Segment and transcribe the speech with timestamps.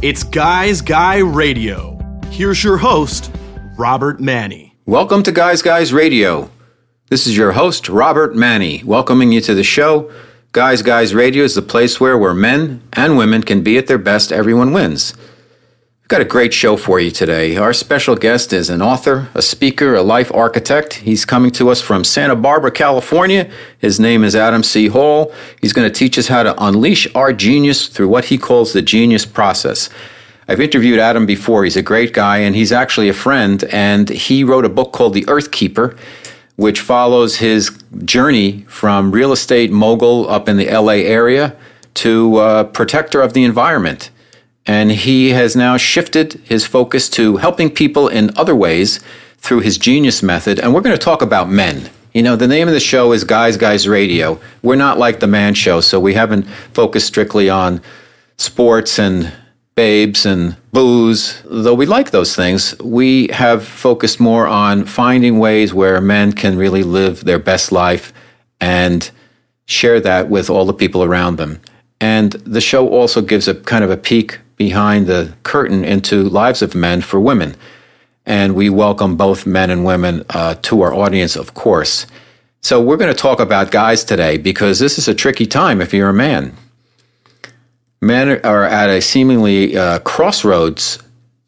[0.00, 1.98] It's Guys Guy Radio.
[2.30, 3.32] Here's your host,
[3.76, 4.70] Robert Manni.
[4.86, 6.52] Welcome to Guys Guys Radio.
[7.10, 10.08] This is your host, Robert Manni, welcoming you to the show.
[10.52, 13.98] Guys Guys Radio is the place where, where men and women can be at their
[13.98, 15.14] best, everyone wins.
[16.08, 17.58] Got a great show for you today.
[17.58, 20.94] Our special guest is an author, a speaker, a life architect.
[20.94, 23.50] He's coming to us from Santa Barbara, California.
[23.78, 24.86] His name is Adam C.
[24.86, 25.34] Hall.
[25.60, 28.80] He's going to teach us how to unleash our genius through what he calls the
[28.80, 29.90] genius process.
[30.48, 31.64] I've interviewed Adam before.
[31.64, 33.62] He's a great guy and he's actually a friend.
[33.64, 35.94] And he wrote a book called The Earth Keeper
[36.56, 37.70] which follows his
[38.04, 41.54] journey from real estate mogul up in the LA area
[41.94, 44.10] to uh, protector of the environment.
[44.68, 49.00] And he has now shifted his focus to helping people in other ways
[49.38, 50.60] through his genius method.
[50.60, 51.90] And we're going to talk about men.
[52.14, 54.40] You know, the name of the show is Guys Guys Radio.
[54.62, 57.80] We're not like the man show, so we haven't focused strictly on
[58.36, 59.32] sports and
[59.78, 65.72] babes and booze, though we like those things, we have focused more on finding ways
[65.72, 68.12] where men can really live their best life
[68.60, 69.08] and
[69.66, 71.60] share that with all the people around them.
[72.00, 76.60] And the show also gives a kind of a peek behind the curtain into lives
[76.60, 77.56] of men for women.
[78.26, 82.06] And we welcome both men and women uh, to our audience, of course.
[82.60, 85.94] So we're going to talk about guys today because this is a tricky time if
[85.94, 86.54] you're a man
[88.00, 90.98] men are at a seemingly uh, crossroads.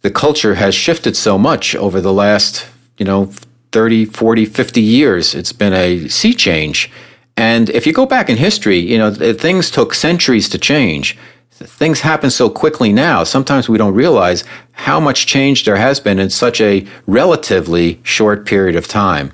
[0.02, 2.66] The culture has shifted so much over the last,
[2.98, 3.30] you know,
[3.72, 5.34] 30, 40, 50 years.
[5.34, 6.90] It's been a sea change.
[7.36, 11.16] And if you go back in history, you know, things took centuries to change.
[11.62, 13.22] Things happen so quickly now.
[13.22, 18.46] Sometimes we don't realize how much change there has been in such a relatively short
[18.46, 19.30] period of time.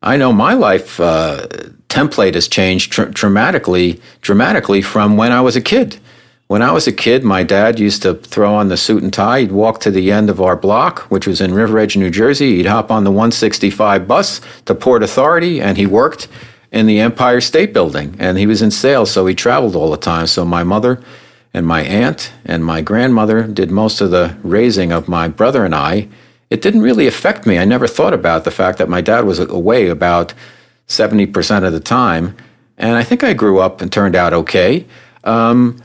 [0.00, 1.48] I know my life uh,
[1.88, 5.98] template has changed tr- dramatically, dramatically from when I was a kid.
[6.46, 9.40] When I was a kid, my dad used to throw on the suit and tie.
[9.40, 12.56] He'd walk to the end of our block, which was in River Edge, New Jersey.
[12.56, 16.28] He'd hop on the 165 bus to Port Authority, and he worked
[16.70, 18.14] in the Empire State Building.
[18.20, 20.28] And he was in sales, so he traveled all the time.
[20.28, 21.02] So my mother
[21.54, 25.74] and my aunt and my grandmother did most of the raising of my brother and
[25.74, 26.08] I.
[26.50, 27.58] It didn't really affect me.
[27.58, 30.34] I never thought about the fact that my dad was away about
[30.86, 32.36] 70% of the time.
[32.76, 34.86] And I think I grew up and turned out okay.
[35.24, 35.82] Um,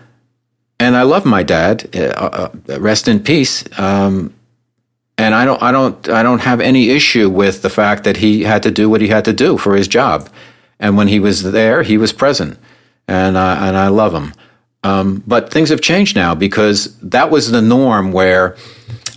[0.79, 1.89] and I love my dad.
[1.95, 3.63] Uh, uh, rest in peace.
[3.79, 4.33] Um,
[5.17, 8.43] and I don't, I don't, I don't have any issue with the fact that he
[8.43, 10.29] had to do what he had to do for his job.
[10.79, 12.57] And when he was there, he was present,
[13.07, 14.33] and I, and I love him.
[14.83, 18.57] Um, but things have changed now because that was the norm where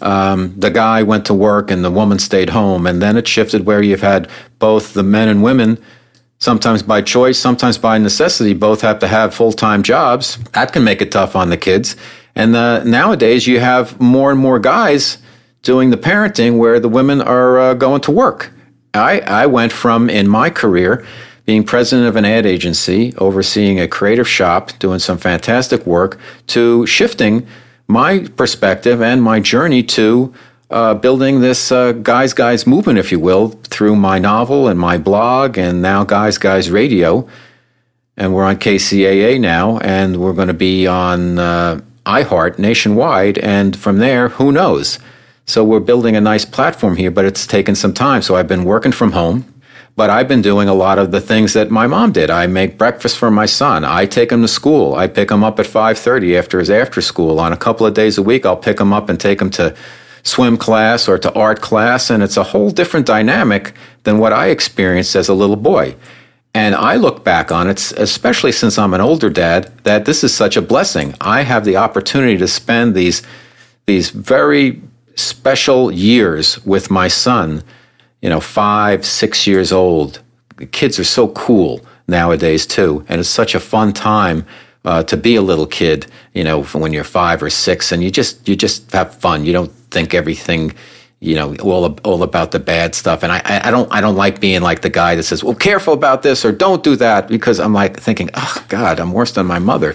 [0.00, 3.66] um, the guy went to work and the woman stayed home, and then it shifted
[3.66, 4.28] where you've had
[4.58, 5.78] both the men and women
[6.38, 10.38] sometimes by choice, sometimes by necessity, both have to have full time jobs.
[10.52, 11.96] That can make it tough on the kids.
[12.34, 15.18] And uh, nowadays, you have more and more guys
[15.62, 18.52] doing the parenting where the women are uh, going to work.
[18.92, 21.04] I, I went from, in my career,
[21.46, 26.18] being president of an ad agency, overseeing a creative shop, doing some fantastic work,
[26.48, 27.46] to shifting
[27.88, 30.34] my perspective and my journey to
[30.70, 34.98] uh, building this uh, Guys Guys movement, if you will, through my novel and my
[34.98, 37.28] blog, and now Guys Guys Radio.
[38.16, 43.38] And we're on KCAA now, and we're going to be on uh, iHeart nationwide.
[43.38, 44.98] And from there, who knows?
[45.44, 48.22] So we're building a nice platform here, but it's taken some time.
[48.22, 49.44] So I've been working from home,
[49.96, 52.30] but I've been doing a lot of the things that my mom did.
[52.30, 53.84] I make breakfast for my son.
[53.84, 54.94] I take him to school.
[54.94, 57.40] I pick him up at 5:30 after his after school.
[57.40, 59.74] On a couple of days a week, I'll pick him up and take him to
[60.22, 64.48] swim class or to art class, and it's a whole different dynamic than what I
[64.48, 65.94] experienced as a little boy.
[66.52, 70.34] And I look back on it, especially since I'm an older dad, that this is
[70.34, 71.14] such a blessing.
[71.20, 73.22] I have the opportunity to spend these,
[73.86, 74.80] these very
[75.14, 77.62] special years with my son,
[78.26, 80.18] you know, five, six years old.
[80.56, 83.04] The kids are so cool nowadays, too.
[83.08, 84.44] And it's such a fun time
[84.84, 88.10] uh, to be a little kid, you know, when you're five or six, and you
[88.10, 89.44] just you just have fun.
[89.44, 90.74] You don't think everything,
[91.20, 93.22] you know, all all about the bad stuff.
[93.22, 95.94] And I I don't I don't like being like the guy that says, "Well, careful
[95.94, 99.46] about this" or "Don't do that," because I'm like thinking, "Oh God, I'm worse than
[99.46, 99.94] my mother."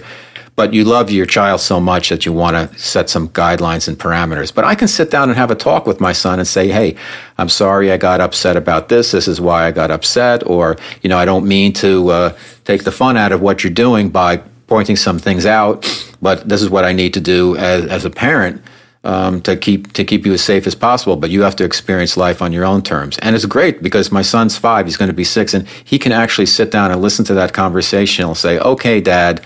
[0.54, 3.98] But you love your child so much that you want to set some guidelines and
[3.98, 4.54] parameters.
[4.54, 6.96] But I can sit down and have a talk with my son and say, "Hey,
[7.38, 9.12] I'm sorry I got upset about this.
[9.12, 12.84] This is why I got upset," or you know, I don't mean to uh, take
[12.84, 15.86] the fun out of what you're doing by pointing some things out,
[16.20, 18.62] but this is what I need to do as, as a parent
[19.04, 21.16] um, to keep to keep you as safe as possible.
[21.16, 24.22] But you have to experience life on your own terms, and it's great because my
[24.22, 27.24] son's five; he's going to be six, and he can actually sit down and listen
[27.26, 28.24] to that conversation.
[28.24, 29.40] He'll say, "Okay, Dad,"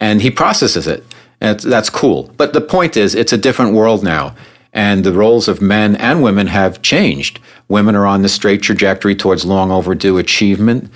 [0.00, 1.04] and he processes it.
[1.40, 2.32] And that's cool.
[2.36, 4.34] But the point is, it's a different world now.
[4.72, 7.40] And the roles of men and women have changed.
[7.68, 10.90] Women are on the straight trajectory towards long overdue achievement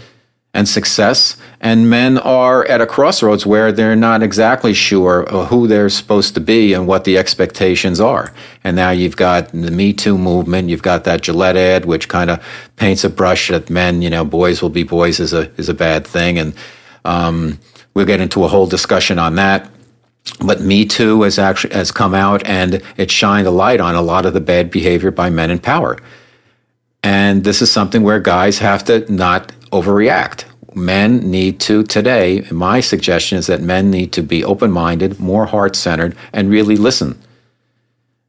[0.53, 1.37] and success.
[1.61, 6.41] And men are at a crossroads where they're not exactly sure who they're supposed to
[6.41, 8.35] be and what the expectations are.
[8.65, 10.69] And now you've got the Me Too movement.
[10.69, 12.45] You've got that Gillette ad, which kind of
[12.77, 15.75] paints a brush that men, you know, boys will be boys is a, is a
[15.75, 16.39] bad thing.
[16.39, 16.55] And,
[17.05, 17.59] um,
[17.95, 19.71] we'll get into a whole discussion on that.
[20.45, 24.03] But Me Too has actually has come out and it shined a light on a
[24.03, 25.99] lot of the bad behavior by men in power.
[27.03, 30.45] And this is something where guys have to not overreact.
[30.75, 35.47] Men need to today, my suggestion is that men need to be open minded, more
[35.47, 37.21] heart centered, and really listen.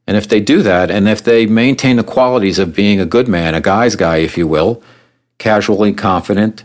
[0.06, 3.28] And if they do that, and if they maintain the qualities of being a good
[3.28, 4.82] man, a guy's guy, if you will,
[5.38, 6.64] casually confident,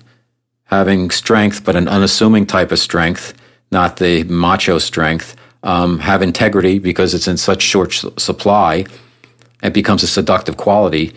[0.68, 3.34] having strength, but an unassuming type of strength,
[3.72, 8.86] not the macho strength, um, have integrity because it's in such short supply,
[9.64, 11.14] it becomes a seductive quality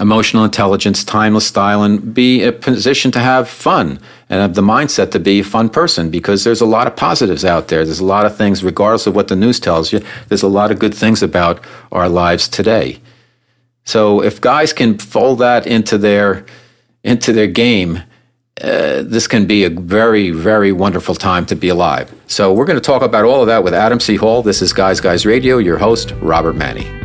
[0.00, 3.98] emotional intelligence, timeless style, and be a position to have fun
[4.28, 7.44] and have the mindset to be a fun person because there's a lot of positives
[7.44, 7.84] out there.
[7.84, 10.70] There's a lot of things, regardless of what the news tells you, there's a lot
[10.70, 13.00] of good things about our lives today.
[13.84, 16.44] So if guys can fold that into their
[17.04, 18.02] into their game,
[18.62, 22.12] uh, this can be a very, very wonderful time to be alive.
[22.26, 24.16] So we're going to talk about all of that with Adam C.
[24.16, 24.42] Hall.
[24.42, 25.58] This is Guys Guys Radio.
[25.58, 26.98] Your host, Robert Manni.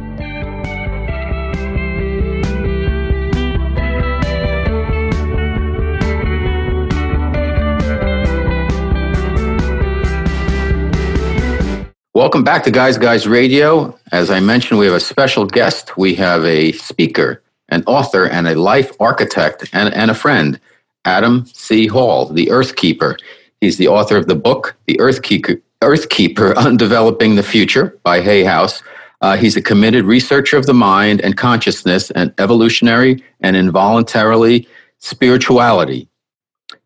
[12.15, 13.97] Welcome back to Guys Guys Radio.
[14.11, 15.97] As I mentioned, we have a special guest.
[15.97, 20.59] We have a speaker, an author, and a life architect, and, and a friend,
[21.05, 21.87] Adam C.
[21.87, 23.17] Hall, the Earth Keeper.
[23.61, 27.99] He's the author of the book, The Earth Keeper, Earth Keeper on Developing the Future
[28.03, 28.81] by Hay House.
[29.21, 34.67] Uh, he's a committed researcher of the mind and consciousness and evolutionary and involuntarily
[34.99, 36.09] spirituality.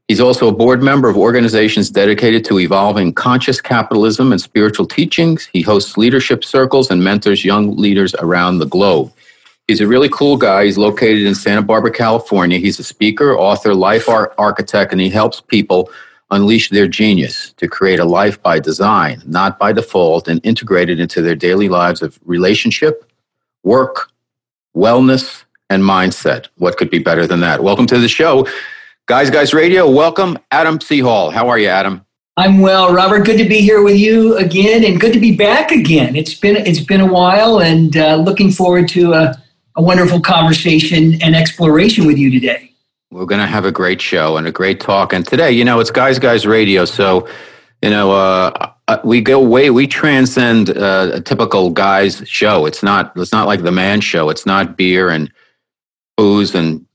[0.08, 5.50] He's also a board member of organizations dedicated to evolving conscious capitalism and spiritual teachings.
[5.52, 9.12] He hosts leadership circles and mentors young leaders around the globe.
[9.68, 10.64] He's a really cool guy.
[10.64, 12.58] He's located in Santa Barbara, California.
[12.58, 15.92] He's a speaker, author, life art architect, and he helps people
[16.32, 21.02] unleash their genius to create a life by design, not by default, and integrate it
[21.02, 23.12] into their daily lives of relationship,
[23.64, 24.10] work,
[24.74, 26.48] wellness, and mindset.
[26.60, 27.62] What could be better than that?
[27.62, 28.48] Welcome to the show.
[29.06, 31.00] Guys, Guys Radio, welcome Adam C.
[31.00, 31.30] Hall.
[31.30, 32.06] How are you, Adam?
[32.38, 33.26] I'm well, Robert.
[33.26, 36.16] Good to be here with you again, and good to be back again.
[36.16, 39.44] It's been it's been a while, and uh, looking forward to a,
[39.78, 42.72] a wonderful conversation and exploration with you today.
[43.10, 45.14] We're going to have a great show and a great talk.
[45.14, 47.28] And today, you know, it's Guys Guys Radio, so
[47.82, 52.66] you know, uh, uh we go way we transcend uh, a typical guys show.
[52.66, 54.30] It's not it's not like the man show.
[54.30, 55.32] It's not beer and
[56.18, 56.86] booze and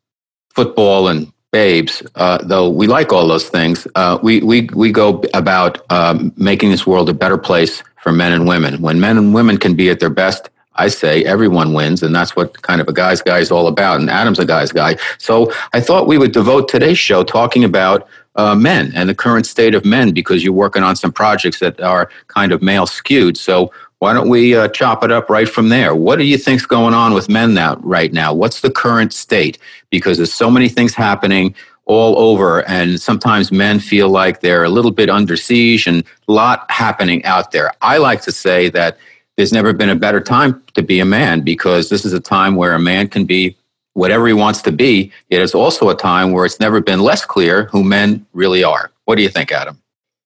[0.54, 5.22] football and babes, uh, though we like all those things, uh, we, we, we go
[5.34, 8.80] about um, making this world a better place for men and women.
[8.80, 12.34] When men and women can be at their best, I say everyone wins, and that's
[12.34, 14.00] what kind of a guy's guy is all about.
[14.00, 14.96] And Adam's a guy's guy.
[15.18, 19.46] So I thought we would devote today's show talking about uh, men and the current
[19.46, 23.36] state of men because you're working on some projects that are kind of male skewed.
[23.36, 25.94] So why don't we uh, chop it up right from there?
[25.94, 28.34] What do you think's going on with men now, right now?
[28.34, 29.58] What's the current state?
[29.90, 34.68] Because there's so many things happening all over, and sometimes men feel like they're a
[34.68, 37.72] little bit under siege and a lot happening out there.
[37.82, 38.98] I like to say that
[39.36, 42.56] there's never been a better time to be a man because this is a time
[42.56, 43.56] where a man can be
[43.94, 45.12] whatever he wants to be.
[45.30, 48.90] It is also a time where it's never been less clear who men really are.
[49.04, 49.78] What do you think, Adam?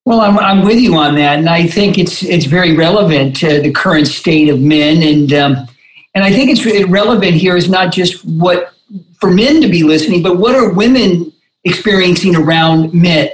[0.04, 3.60] Well, I'm, I'm with you on that, and I think it's it's very relevant to
[3.60, 5.66] the current state of men, and um,
[6.14, 8.72] and I think it's relevant here is not just what
[9.18, 11.32] for men to be listening, but what are women
[11.64, 13.30] experiencing around men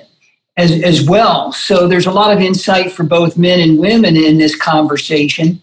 [0.56, 1.52] as as well.
[1.52, 5.61] So there's a lot of insight for both men and women in this conversation,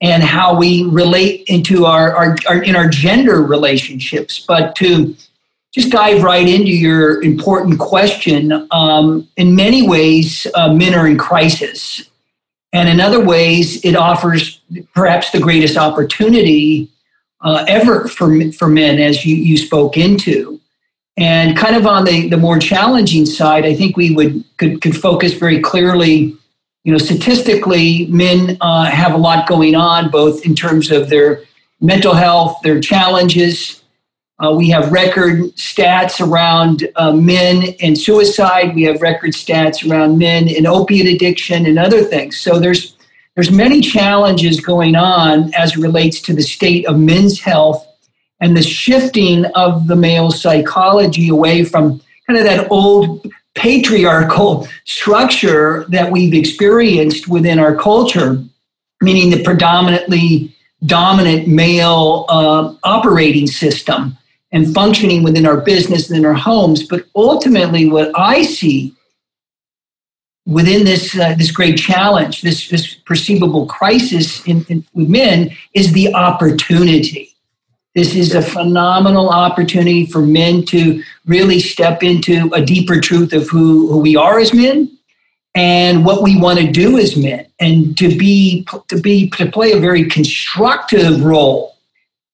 [0.00, 4.44] and how we relate into our, our, our in our gender relationships.
[4.46, 5.16] But to
[5.76, 8.66] just dive right into your important question.
[8.70, 12.02] Um, in many ways, uh, men are in crisis.
[12.72, 14.60] And in other ways, it offers
[14.94, 16.90] perhaps the greatest opportunity
[17.42, 20.58] uh, ever for, for men, as you, you spoke into.
[21.18, 24.96] And kind of on the, the more challenging side, I think we would could, could
[24.96, 26.36] focus very clearly.
[26.84, 31.42] You know, statistically, men uh, have a lot going on, both in terms of their
[31.80, 33.82] mental health, their challenges,
[34.38, 38.74] uh, we have record stats around uh, men and suicide.
[38.74, 42.38] We have record stats around men and opiate addiction and other things.
[42.38, 42.94] So there's
[43.34, 47.85] there's many challenges going on as it relates to the state of men's health
[48.40, 55.86] and the shifting of the male psychology away from kind of that old patriarchal structure
[55.88, 58.42] that we've experienced within our culture,
[59.00, 64.16] meaning the predominantly dominant male uh, operating system
[64.52, 66.86] and functioning within our business and in our homes.
[66.86, 68.94] But ultimately, what I see
[70.46, 75.92] within this uh, this great challenge, this this perceivable crisis in, in, with men, is
[75.92, 77.35] the opportunity.
[77.96, 83.48] This is a phenomenal opportunity for men to really step into a deeper truth of
[83.48, 84.96] who, who we are as men
[85.56, 87.46] and what we want to do as men.
[87.58, 91.74] And to be to be to play a very constructive role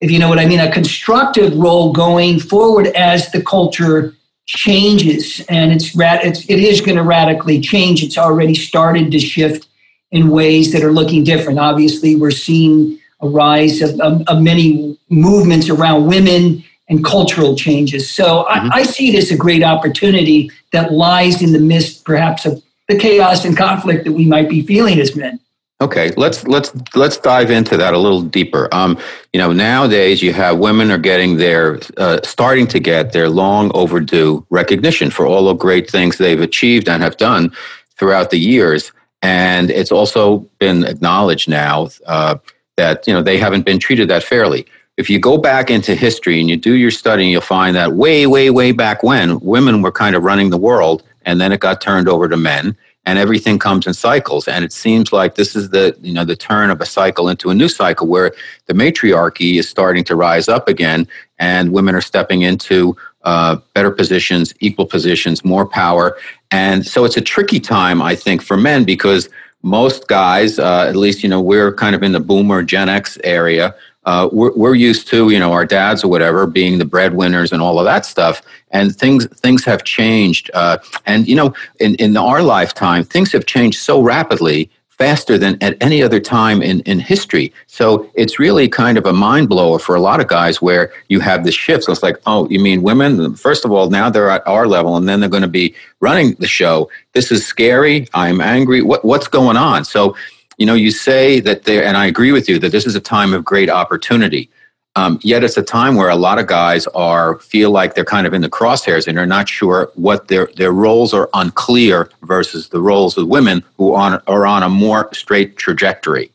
[0.00, 4.16] if you know what i mean a constructive role going forward as the culture
[4.46, 5.44] changes.
[5.48, 8.02] And it's, it's it is going to radically change.
[8.02, 9.68] It's already started to shift
[10.10, 11.58] in ways that are looking different.
[11.58, 18.10] Obviously we're seeing a rise of, of, of many movements around women and cultural changes.
[18.10, 18.72] So mm-hmm.
[18.72, 22.62] I, I, see it as a great opportunity that lies in the midst, perhaps, of
[22.88, 25.40] the chaos and conflict that we might be feeling as men.
[25.80, 28.68] Okay, let's let's let's dive into that a little deeper.
[28.70, 28.96] Um,
[29.32, 33.72] you know, nowadays you have women are getting their uh, starting to get their long
[33.74, 37.50] overdue recognition for all the great things they've achieved and have done
[37.98, 41.88] throughout the years, and it's also been acknowledged now.
[42.06, 42.36] Uh,
[42.76, 44.66] that you know they haven't been treated that fairly.
[44.96, 48.26] If you go back into history and you do your study, you'll find that way,
[48.26, 51.80] way, way back when women were kind of running the world, and then it got
[51.80, 52.76] turned over to men,
[53.06, 54.46] and everything comes in cycles.
[54.46, 57.50] And it seems like this is the you know the turn of a cycle into
[57.50, 58.32] a new cycle where
[58.66, 63.90] the matriarchy is starting to rise up again, and women are stepping into uh, better
[63.90, 66.16] positions, equal positions, more power.
[66.50, 69.28] And so it's a tricky time, I think, for men because
[69.62, 73.18] most guys, uh, at least, you know, we're kind of in the boomer Gen X
[73.24, 73.74] area.
[74.04, 77.62] Uh, we're, we're used to, you know, our dads or whatever being the breadwinners and
[77.62, 78.42] all of that stuff.
[78.72, 80.50] And things things have changed.
[80.54, 85.60] Uh, and you know, in in our lifetime, things have changed so rapidly faster than
[85.62, 87.52] at any other time in, in history.
[87.66, 91.18] So it's really kind of a mind blower for a lot of guys where you
[91.20, 91.84] have this shift.
[91.84, 93.34] So it's like, oh, you mean women?
[93.34, 96.34] First of all, now they're at our level and then they're going to be running
[96.34, 96.90] the show.
[97.14, 98.06] This is scary.
[98.14, 98.82] I'm angry.
[98.82, 99.84] What, what's going on?
[99.84, 100.14] So,
[100.58, 103.00] you know, you say that there, and I agree with you that this is a
[103.00, 104.50] time of great opportunity.
[104.94, 108.26] Um, yet it's a time where a lot of guys are feel like they're kind
[108.26, 112.68] of in the crosshairs and they're not sure what their their roles are unclear versus
[112.68, 116.30] the roles of women who on, are on a more straight trajectory.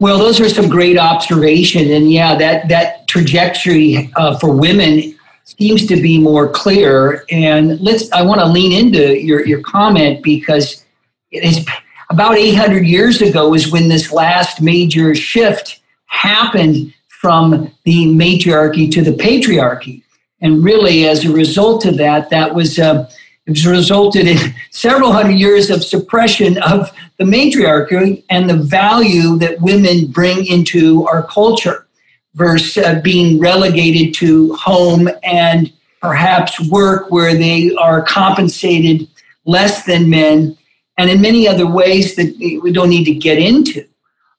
[0.00, 5.86] Well, those are some great observations, and yeah, that that trajectory uh, for women seems
[5.86, 7.24] to be more clear.
[7.30, 10.84] And let's I want to lean into your your comment because
[11.30, 11.64] it is
[12.08, 19.02] about 800 years ago is when this last major shift happened from the matriarchy to
[19.02, 20.02] the patriarchy.
[20.40, 23.10] And really, as a result of that, that was uh,
[23.46, 24.38] it was resulted in
[24.70, 31.06] several hundred years of suppression of the matriarchy and the value that women bring into
[31.08, 31.86] our culture
[32.34, 39.06] versus uh, being relegated to home and perhaps work where they are compensated
[39.44, 40.56] less than men
[40.96, 43.86] and in many other ways that we don't need to get into.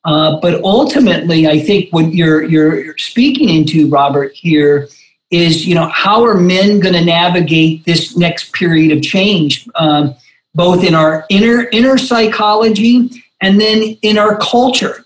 [0.03, 4.89] Uh, but ultimately, I think what you're, you're speaking into, Robert, here
[5.29, 10.15] is, you know, how are men going to navigate this next period of change, um,
[10.53, 15.05] both in our inner inner psychology and then in our culture,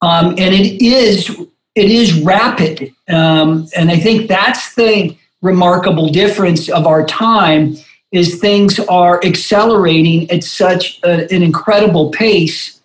[0.00, 1.28] um, and it is
[1.74, 7.76] it is rapid, um, and I think that's the remarkable difference of our time
[8.12, 12.75] is things are accelerating at such a, an incredible pace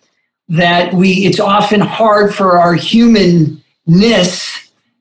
[0.48, 3.62] that we it's often hard for our humanness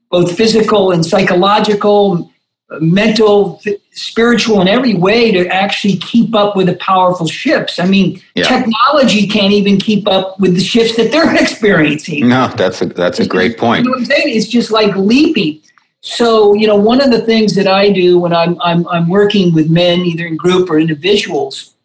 [0.10, 2.32] both physical and psychological
[2.80, 7.80] mental spiritual in every way to actually keep up with the powerful shifts.
[7.80, 8.44] I mean yeah.
[8.44, 12.30] technology can't even keep up with the shifts that they're experiencing.
[12.30, 14.36] No that's a that's a great point you know what i'm saying?
[14.36, 15.62] It's just like leaping.
[16.02, 19.54] So you know one of the things that i do when i'm i'm, I'm working
[19.54, 21.76] with men either in group or individuals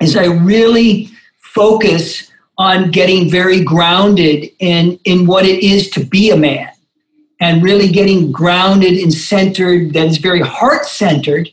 [0.00, 6.30] is i really focus on getting very grounded in, in what it is to be
[6.30, 6.68] a man
[7.40, 11.50] and really getting grounded and centered that is very heart centered,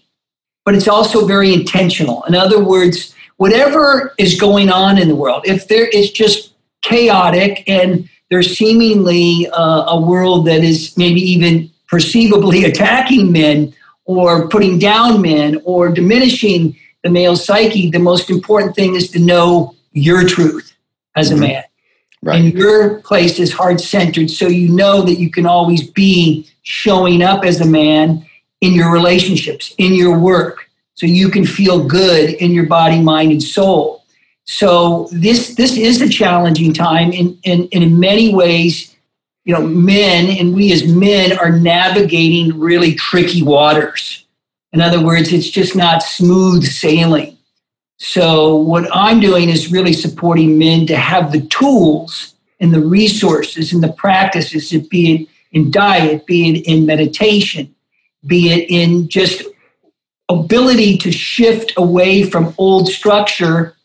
[0.65, 2.23] but it's also very intentional.
[2.25, 7.63] In other words, whatever is going on in the world, if there is just chaotic
[7.67, 13.73] and there's seemingly uh, a world that is maybe even perceivably attacking men
[14.05, 19.19] or putting down men or diminishing the male psyche, the most important thing is to
[19.19, 20.68] know your truth
[21.19, 21.39] as a Mhm.
[21.39, 21.63] man.
[22.21, 22.39] Right.
[22.39, 27.21] And your place is heart centered, so you know that you can always be showing
[27.21, 28.25] up as a man
[28.61, 33.31] in your relationships, in your work, so you can feel good in your body, mind,
[33.31, 34.03] and soul.
[34.45, 38.95] So this this is a challenging time, and in, in, in many ways,
[39.45, 44.25] you know, men and we as men are navigating really tricky waters.
[44.73, 47.37] In other words, it's just not smooth sailing.
[47.99, 53.73] So, what I'm doing is really supporting men to have the tools and the resources
[53.73, 57.75] and the practices, be it in diet, be it in meditation,
[58.25, 59.43] be it in just
[60.29, 63.75] ability to shift away from old structure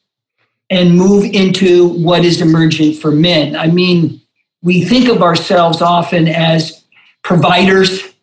[0.71, 3.56] and move into what is emergent for men.
[3.56, 4.21] I mean,
[4.62, 6.85] we think of ourselves often as
[7.23, 8.14] providers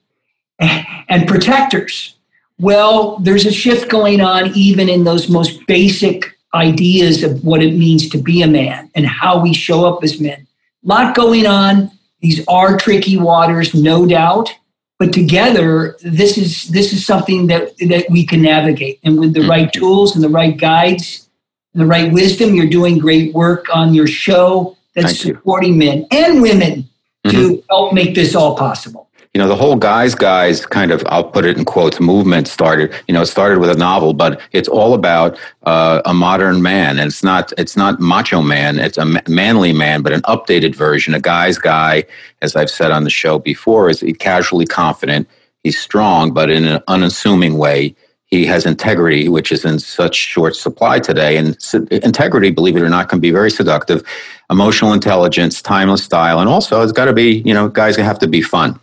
[0.59, 2.15] and protectors.
[2.61, 7.73] Well, there's a shift going on even in those most basic ideas of what it
[7.73, 10.45] means to be a man and how we show up as men.
[10.85, 11.89] A lot going on.
[12.19, 14.53] These are tricky waters, no doubt.
[14.99, 18.99] But together, this is this is something that, that we can navigate.
[19.03, 19.79] And with the right mm-hmm.
[19.79, 21.27] tools and the right guides
[21.73, 25.33] and the right wisdom, you're doing great work on your show that's Thank you.
[25.33, 26.87] supporting men and women
[27.25, 27.65] to mm-hmm.
[27.69, 29.09] help make this all possible.
[29.33, 32.93] You know the whole guys guys kind of i'll put it in quotes movement started
[33.07, 36.97] you know it started with a novel but it's all about uh, a modern man.
[36.97, 41.13] And it's not it's not macho man it's a manly man but an updated version.
[41.13, 42.03] A guy's guy
[42.41, 45.29] as i've said on the show before is casually confident.
[45.63, 47.95] He's strong but in an unassuming way
[48.25, 51.37] he has integrity which is in such short supply today.
[51.37, 51.57] And
[51.91, 54.03] integrity believe it or not can be very seductive.
[54.49, 58.27] Emotional intelligence timeless style and also it's got to be you know guys have to
[58.27, 58.77] be fun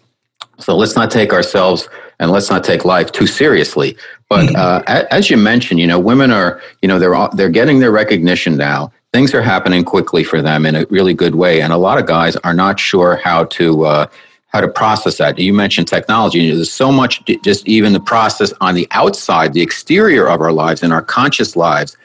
[0.58, 3.96] so let's not take ourselves and let's not take life too seriously.
[4.28, 7.92] But uh, as you mentioned, you know, women are, you know, they're they're getting their
[7.92, 8.92] recognition now.
[9.12, 12.06] Things are happening quickly for them in a really good way, and a lot of
[12.06, 14.06] guys are not sure how to uh,
[14.48, 15.38] how to process that.
[15.38, 16.50] You mentioned technology.
[16.50, 20.82] There's so much, just even the process on the outside, the exterior of our lives,
[20.82, 21.96] in our conscious lives.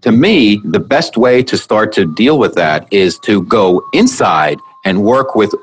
[0.00, 4.58] To me, the best way to start to deal with that is to go inside
[4.84, 5.54] and work with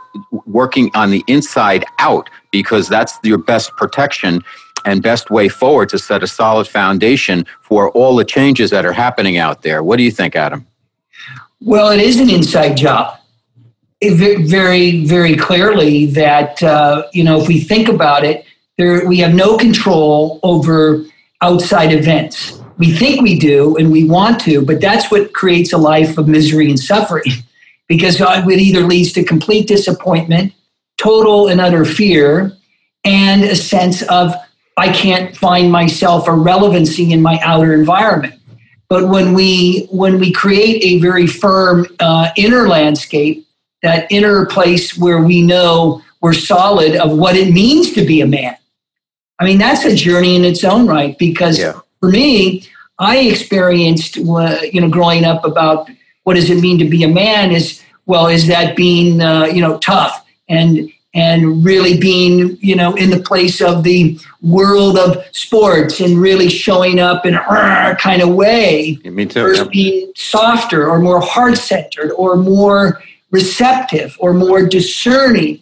[0.45, 4.43] working on the inside out because that's your best protection
[4.86, 8.93] and best way forward to set a solid foundation for all the changes that are
[8.93, 9.84] happening out there.
[9.84, 10.65] What do you think, Adam?
[11.62, 13.19] Well, it is an inside job.
[14.01, 18.45] Very, very clearly that uh, you know if we think about it,
[18.77, 21.03] there we have no control over
[21.41, 22.62] outside events.
[22.77, 26.29] We think we do, and we want to, but that's what creates a life of
[26.29, 27.25] misery and suffering,
[27.89, 30.54] because it either leads to complete disappointment,
[30.97, 32.54] total and utter fear,
[33.04, 34.34] and a sense of
[34.78, 38.36] I can't find myself a relevancy in my outer environment.
[38.88, 43.45] But when we when we create a very firm uh, inner landscape,
[43.82, 48.28] that inner place where we know we're solid of what it means to be a
[48.28, 48.56] man,
[49.39, 51.17] I mean that's a journey in its own right.
[51.17, 51.80] Because Yeah.
[51.99, 52.63] for me,
[52.99, 55.89] I experienced you know growing up about
[56.29, 59.59] what does it mean to be a man is well is that being uh, you
[59.59, 65.17] know tough and and really being you know in the place of the world of
[65.31, 69.41] sports and really showing up in a kind of way Me too.
[69.41, 75.59] versus being softer or more heart centered or more receptive or more discerning.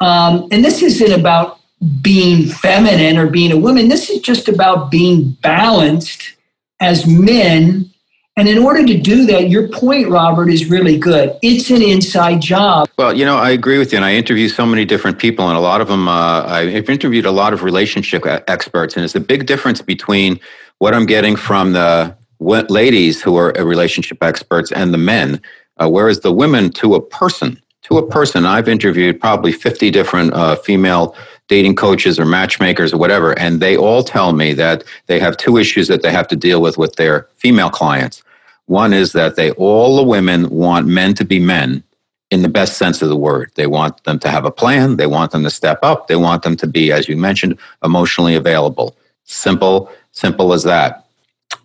[0.00, 1.60] Um, and this isn't about
[2.02, 3.86] being feminine or being a woman.
[3.86, 6.34] This is just about being balanced
[6.80, 7.89] as men.
[8.36, 11.36] And in order to do that, your point, Robert, is really good.
[11.42, 12.88] It's an inside job.
[12.96, 15.58] Well, you know, I agree with you, and I interview so many different people, and
[15.58, 16.08] a lot of them.
[16.08, 20.40] Uh, I've interviewed a lot of relationship experts, and it's a big difference between
[20.78, 25.42] what I'm getting from the ladies who are uh, relationship experts and the men.
[25.76, 30.32] Uh, whereas the women, to a person, to a person, I've interviewed probably 50 different
[30.34, 31.14] uh, female
[31.50, 35.58] dating coaches or matchmakers or whatever, and they all tell me that they have two
[35.58, 38.22] issues that they have to deal with with their female clients.
[38.66, 41.82] One is that they all the women want men to be men
[42.30, 43.50] in the best sense of the word.
[43.56, 44.96] They want them to have a plan.
[44.96, 46.06] They want them to step up.
[46.06, 48.96] They want them to be, as you mentioned, emotionally available.
[49.24, 51.04] Simple, simple as that.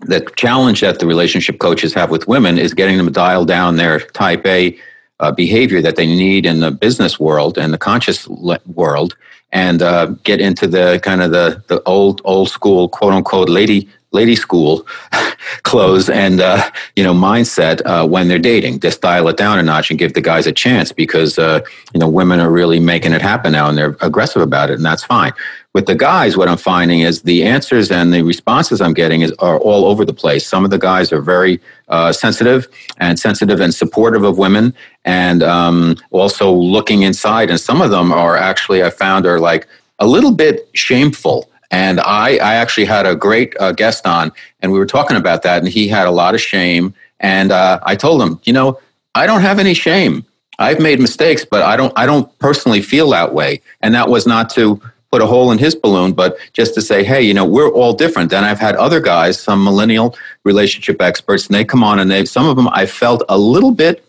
[0.02, 3.76] The challenge that the relationship coaches have with women is getting them to dial down
[3.76, 4.76] their type A
[5.19, 9.15] uh, behavior that they need in the business world and the conscious world
[9.51, 13.88] and uh, get into the kind of the, the old old school quote unquote lady
[14.15, 14.88] lady school
[15.63, 18.80] clothes and uh, you know mindset uh, when they're dating.
[18.80, 21.60] Just dial it down a notch and give the guys a chance because uh,
[21.93, 24.86] you know women are really making it happen now and they're aggressive about it, and
[24.86, 25.34] that's fine.
[25.73, 29.34] With the guys, what I'm finding is the answers and the responses I'm getting is
[29.39, 30.47] are all over the place.
[30.47, 34.73] Some of the guys are very uh, sensitive and sensitive and supportive of women,
[35.04, 37.49] and um, also looking inside.
[37.49, 39.67] And some of them are actually I found are like
[39.99, 44.71] a little bit shameful and I, I actually had a great uh, guest on, and
[44.71, 46.93] we were talking about that, and he had a lot of shame.
[47.19, 48.80] And uh, I told him, you know,
[49.15, 50.25] I don't have any shame.
[50.60, 53.62] I've made mistakes, but I don't, I don't personally feel that way.
[53.82, 57.04] And that was not to put a hole in his balloon, but just to say,
[57.04, 58.34] hey, you know, we're all different.
[58.34, 62.25] And I've had other guys, some millennial relationship experts, and they come on and they,
[62.25, 64.06] some of them I felt a little bit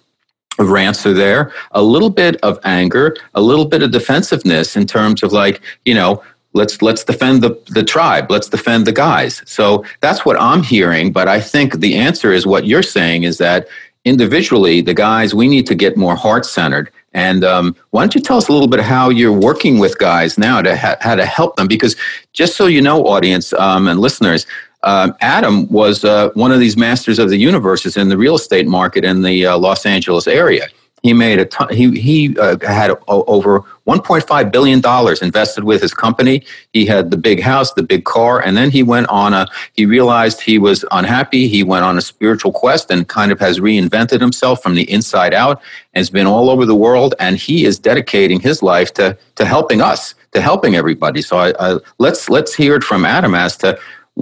[0.59, 4.87] of rants are there, a little bit of anger, a little bit of defensiveness in
[4.87, 6.23] terms of like, you know,
[6.57, 8.31] let's let's defend the, the tribe.
[8.31, 9.43] Let's defend the guys.
[9.45, 13.39] So that's what i'm hearing but i think the answer is what you're saying is
[13.39, 13.69] that
[14.05, 18.21] individually the guys we need to get more heart centered and um, why don't you
[18.21, 21.25] tell us a little bit how you're working with guys now to ha- how to
[21.25, 21.67] help them?
[21.67, 21.97] Because
[22.35, 24.47] just so you know audience um, and listeners
[24.83, 28.69] um, adam was uh, one of these masters of the universes in the real estate
[28.69, 30.69] market in the uh, los angeles area
[31.03, 35.95] he made a ton, he he uh, had over 1.5 billion dollars invested with his
[35.95, 36.45] company.
[36.73, 39.47] He had the big house, the big car, and then he went on a.
[39.75, 41.49] He realized he was unhappy.
[41.49, 45.35] He went on a spiritual quest and kind of has reinvented himself from the inside
[45.35, 45.63] out.
[45.95, 49.45] And has been all over the world, and he is dedicating his life to to
[49.45, 51.23] helping us, to helping everybody.
[51.23, 53.79] So I, I, let's let's hear it from Adam as to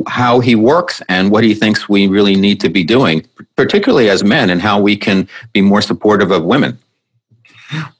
[0.06, 3.26] how he works and what he thinks we really need to be doing,
[3.56, 6.78] particularly as men, and how we can be more supportive of women.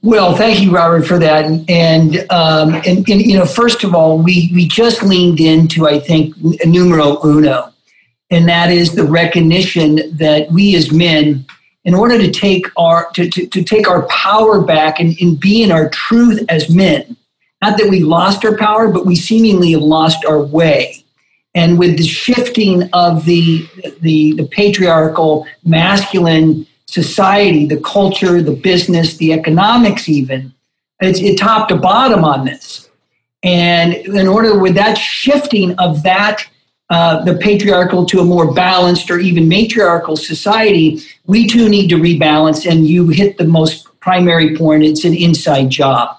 [0.02, 1.44] Well, thank you, Robert, for that.
[1.68, 5.98] And, um, and, and, you know, first of all, we, we just leaned into, I
[5.98, 7.72] think, numero uno,
[8.30, 11.46] and that is the recognition that we as men,
[11.84, 15.62] in order to take our to, to, to take our power back and, and be
[15.62, 17.16] in our truth as men,
[17.62, 21.03] not that we lost our power, but we seemingly have lost our way
[21.54, 23.68] and with the shifting of the,
[24.00, 30.52] the, the patriarchal masculine society, the culture, the business, the economics, even,
[31.00, 32.88] it's it top to bottom on this.
[33.42, 36.42] And in order with that shifting of that,
[36.90, 41.96] uh, the patriarchal to a more balanced or even matriarchal society, we too need to
[41.96, 42.70] rebalance.
[42.70, 46.16] And you hit the most primary point it's an inside job.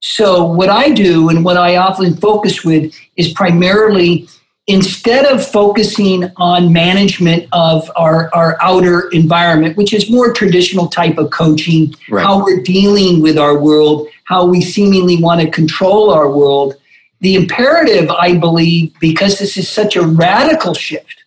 [0.00, 4.28] So, what I do and what I often focus with is primarily
[4.66, 11.18] instead of focusing on management of our, our outer environment, which is more traditional type
[11.18, 12.24] of coaching, right.
[12.24, 16.74] how we're dealing with our world, how we seemingly want to control our world,
[17.20, 21.24] the imperative, I believe, because this is such a radical shift,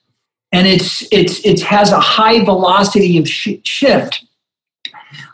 [0.51, 4.23] and it's it's it has a high velocity of sh- shift.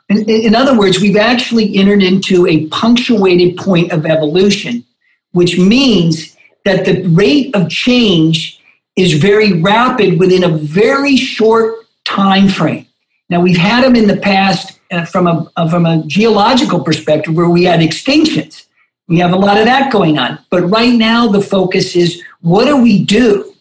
[0.09, 4.85] In, in other words, we've actually entered into a punctuated point of evolution,
[5.31, 6.32] which means
[6.65, 8.62] that the rate of change
[8.95, 12.88] is very rapid within a very short time frame.
[13.30, 17.34] Now we've had them in the past uh, from a uh, from a geological perspective
[17.36, 18.65] where we had extinctions.
[19.08, 20.39] We have a lot of that going on.
[20.49, 23.54] But right now the focus is what do we do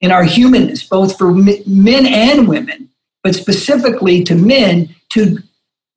[0.00, 2.90] in our humanness, both for men and women,
[3.22, 5.38] but specifically to men to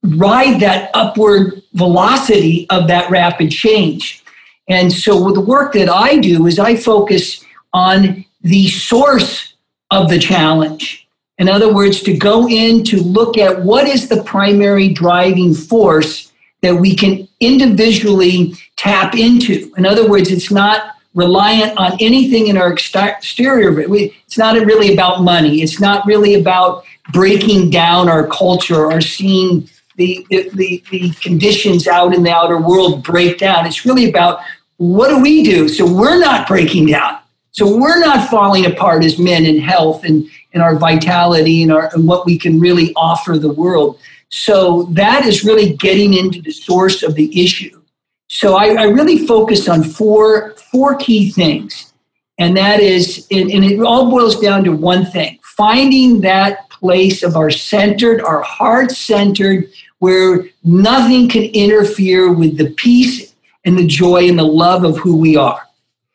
[0.04, 4.24] ride that upward velocity of that rapid change.
[4.68, 9.54] And so the work that I do is I focus on the source
[9.92, 11.08] of the challenge.
[11.38, 16.32] In other words, to go in to look at what is the primary driving force
[16.62, 19.72] that we can individually tap into.
[19.78, 23.80] In other words, it's not reliant on anything in our exterior.
[23.80, 25.62] It's not really about money.
[25.62, 32.14] It's not really about breaking down our culture or seeing the, the, the conditions out
[32.14, 33.66] in the outer world break down.
[33.66, 34.42] It's really about
[34.78, 37.20] what do we do so we're not breaking down?
[37.52, 41.90] So we're not falling apart as men in health and in our vitality and, our,
[41.94, 44.00] and what we can really offer the world.
[44.30, 47.82] So that is really getting into the source of the issue.
[48.30, 51.94] So I, I really focus on four four key things,
[52.38, 57.24] and that is, and, and it all boils down to one thing: finding that place
[57.24, 63.27] of our centered, our heart centered, where nothing can interfere with the peace
[63.68, 65.62] and the joy and the love of who we are.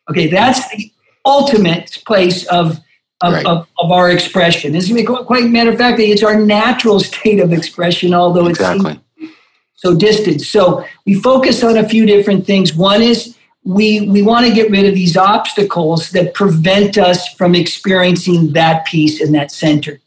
[0.09, 0.91] Okay, that's the
[1.25, 2.79] ultimate place of
[3.21, 3.45] of, right.
[3.45, 4.73] of, of, our expression.
[4.73, 8.99] This is quite matter of fact, it's our natural state of expression, although exactly.
[9.17, 9.31] it's
[9.75, 10.41] so distant.
[10.41, 12.75] So we focus on a few different things.
[12.75, 17.55] One is we we want to get rid of these obstacles that prevent us from
[17.55, 20.01] experiencing that peace and that center.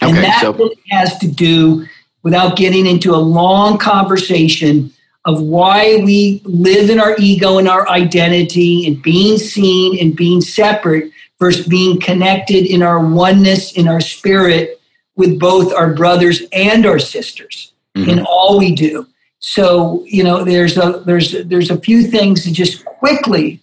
[0.00, 1.86] And Okay, that so- really has to do,
[2.22, 4.92] without getting into a long conversation,
[5.28, 10.40] of why we live in our ego and our identity and being seen and being
[10.40, 14.80] separate versus being connected in our oneness in our spirit
[15.16, 19.06] with both our brothers and our sisters in all we do.
[19.40, 23.60] So you know, there's a there's there's a few things just quickly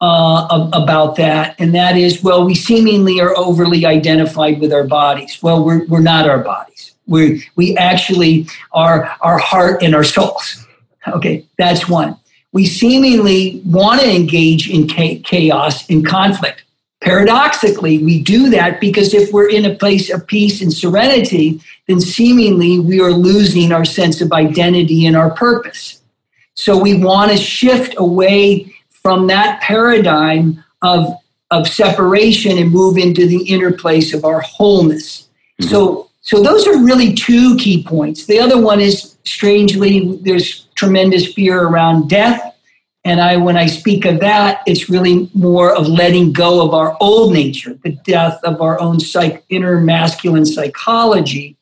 [0.00, 5.38] uh, about that, and that is, well, we seemingly are overly identified with our bodies.
[5.42, 6.94] Well, we're we're not our bodies.
[7.06, 10.63] We we actually are our heart and our souls.
[11.08, 12.16] Okay, that's one.
[12.52, 16.64] We seemingly want to engage in chaos and conflict.
[17.00, 22.00] Paradoxically, we do that because if we're in a place of peace and serenity, then
[22.00, 26.00] seemingly we are losing our sense of identity and our purpose.
[26.54, 31.12] So we want to shift away from that paradigm of,
[31.50, 35.28] of separation and move into the inner place of our wholeness.
[35.60, 35.70] Mm-hmm.
[35.70, 38.24] So, so those are really two key points.
[38.24, 42.54] The other one is strangely, there's tremendous fear around death.
[43.04, 46.96] And I, when I speak of that, it's really more of letting go of our
[47.00, 51.56] old nature, the death of our own psych, inner masculine psychology,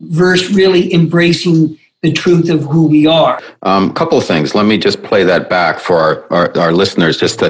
[0.00, 3.40] versus really embracing the truth of who we are.
[3.62, 4.54] A um, couple of things.
[4.54, 7.48] Let me just play that back for our, our, our listeners, just to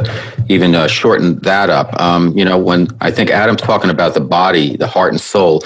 [0.48, 2.00] even uh, shorten that up.
[2.00, 5.64] Um, you know, when I think Adam's talking about the body, the heart and soul,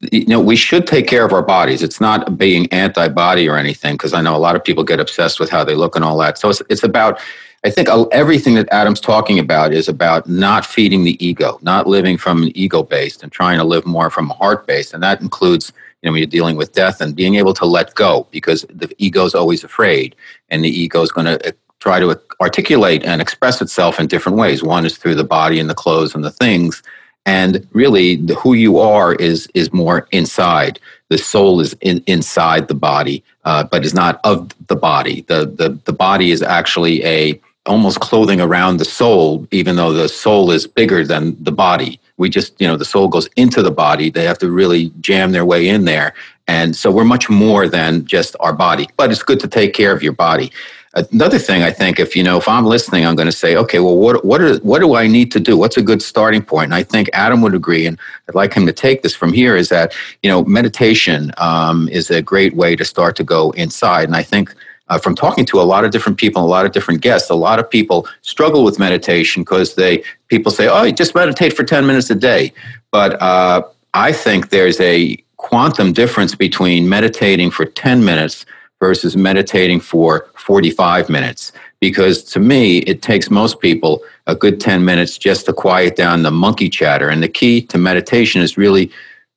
[0.00, 1.82] you know, we should take care of our bodies.
[1.82, 5.38] It's not being anti-body or anything, because I know a lot of people get obsessed
[5.38, 6.38] with how they look and all that.
[6.38, 7.20] So it's, it's about,
[7.64, 12.16] I think everything that Adam's talking about is about not feeding the ego, not living
[12.16, 14.94] from an ego based and trying to live more from a heart based.
[14.94, 17.94] And that includes, you know, when you're dealing with death and being able to let
[17.94, 20.16] go because the ego is always afraid
[20.48, 24.38] and the ego is going to eh, try to articulate and express itself in different
[24.38, 24.62] ways.
[24.62, 26.82] One is through the body and the clothes and the things.
[27.26, 30.80] And really, the, who you are is is more inside.
[31.08, 35.22] The soul is in, inside the body, uh, but is not of the body.
[35.22, 40.08] The, the the body is actually a almost clothing around the soul, even though the
[40.08, 42.00] soul is bigger than the body.
[42.16, 44.10] We just, you know, the soul goes into the body.
[44.10, 46.14] They have to really jam their way in there.
[46.48, 48.88] And so we're much more than just our body.
[48.96, 50.50] But it's good to take care of your body.
[50.94, 53.78] Another thing I think, if you know, if I'm listening, I'm going to say, okay,
[53.78, 55.56] well, what what are what do I need to do?
[55.56, 56.66] What's a good starting point?
[56.66, 57.96] And I think Adam would agree, and
[58.28, 59.54] I'd like him to take this from here.
[59.54, 64.04] Is that you know, meditation um, is a great way to start to go inside,
[64.04, 64.54] and I think.
[64.88, 67.34] Uh, from talking to a lot of different people, a lot of different guests, a
[67.36, 71.86] lot of people struggle with meditation because they people say, "Oh, just meditate for ten
[71.86, 72.52] minutes a day,"
[72.90, 73.62] but uh,
[73.94, 78.44] I think there's a quantum difference between meditating for ten minutes
[78.80, 81.52] versus meditating for 45 minutes.
[81.80, 86.22] Because to me, it takes most people a good 10 minutes just to quiet down
[86.22, 87.08] the monkey chatter.
[87.08, 88.90] And the key to meditation is really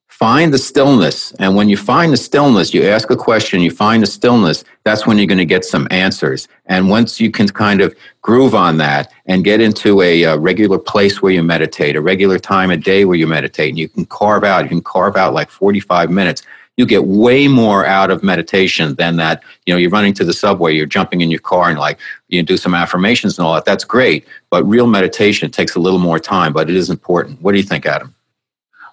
[0.07, 1.33] find the stillness.
[1.33, 5.05] And when you find the stillness, you ask a question, you find the stillness, that's
[5.05, 6.47] when you're going to get some answers.
[6.67, 10.77] And once you can kind of groove on that and get into a, a regular
[10.77, 14.05] place where you meditate, a regular time of day where you meditate, and you can
[14.05, 16.43] carve out, you can carve out like 45 minutes
[16.77, 19.43] you get way more out of meditation than that.
[19.65, 22.41] You know, you're running to the subway, you're jumping in your car and like you
[22.41, 23.65] do some affirmations and all that.
[23.65, 24.25] That's great.
[24.49, 27.41] But real meditation takes a little more time, but it is important.
[27.41, 28.15] What do you think, Adam?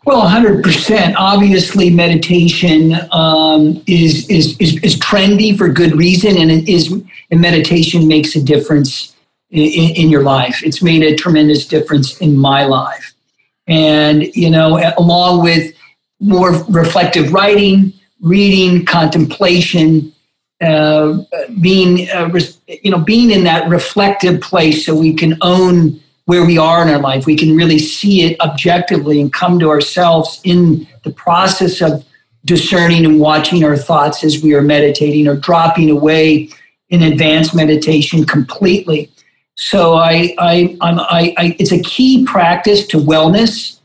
[0.04, 1.14] Well, 100%.
[1.18, 6.90] Obviously, meditation um, is, is, is, is trendy for good reason, and it is,
[7.30, 9.14] and meditation makes a difference
[9.50, 10.62] in, in your life.
[10.64, 13.12] It's made a tremendous difference in my life.
[13.66, 15.74] And, you know, along with
[16.20, 20.12] more reflective writing, reading, contemplation,
[20.60, 21.18] uh,
[21.60, 22.30] being uh,
[22.66, 26.88] you know being in that reflective place, so we can own where we are in
[26.92, 27.26] our life.
[27.26, 32.04] We can really see it objectively and come to ourselves in the process of
[32.44, 36.50] discerning and watching our thoughts as we are meditating or dropping away
[36.90, 39.10] in advanced meditation completely.
[39.56, 43.79] So I, I, I, I it's a key practice to wellness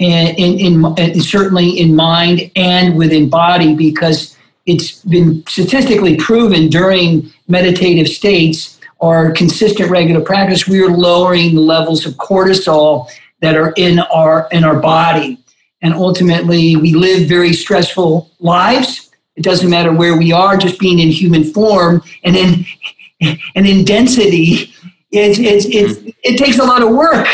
[0.00, 7.30] in, in, in, certainly in mind and within body because it's been statistically proven during
[7.48, 13.10] meditative states or consistent regular practice we are lowering the levels of cortisol
[13.40, 15.38] that are in our in our body.
[15.82, 19.10] And ultimately we live very stressful lives.
[19.36, 22.66] It doesn't matter where we are just being in human form and in
[23.54, 24.72] and in density
[25.12, 27.26] it's, it's, it's, it takes a lot of work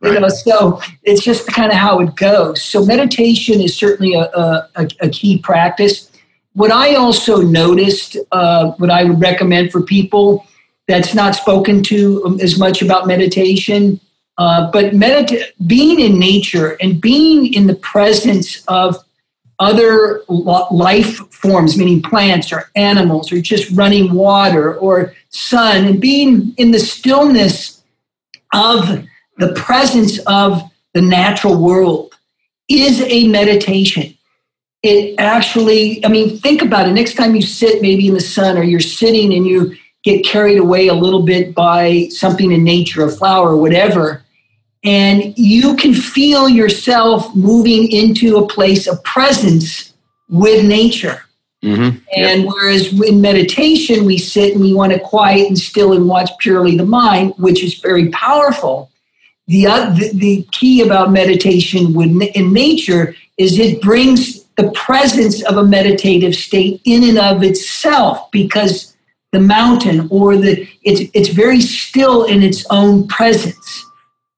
[0.00, 0.14] Right.
[0.14, 2.62] You know, so it's just kind of how it goes.
[2.62, 6.10] So meditation is certainly a, a, a key practice.
[6.54, 10.46] What I also noticed, uh, what I would recommend for people
[10.88, 14.00] that's not spoken to um, as much about meditation.
[14.38, 18.96] Uh, but medita- being in nature and being in the presence of
[19.58, 26.54] other life forms, meaning plants or animals or just running water or sun, and being
[26.56, 27.82] in the stillness
[28.54, 29.06] of
[29.40, 30.62] the presence of
[30.94, 32.14] the natural world
[32.68, 34.14] is a meditation.
[34.82, 36.92] It actually, I mean, think about it.
[36.92, 40.58] Next time you sit maybe in the sun or you're sitting and you get carried
[40.58, 44.22] away a little bit by something in nature, a flower, or whatever,
[44.82, 49.92] and you can feel yourself moving into a place of presence
[50.30, 51.22] with nature.
[51.62, 51.98] Mm-hmm.
[52.16, 52.46] And yep.
[52.46, 56.76] whereas in meditation, we sit and we want to quiet and still and watch purely
[56.76, 58.89] the mind, which is very powerful.
[59.50, 65.42] The, uh, the, the key about meditation with, in nature is it brings the presence
[65.44, 68.96] of a meditative state in and of itself because
[69.32, 73.86] the mountain or the it's it's very still in its own presence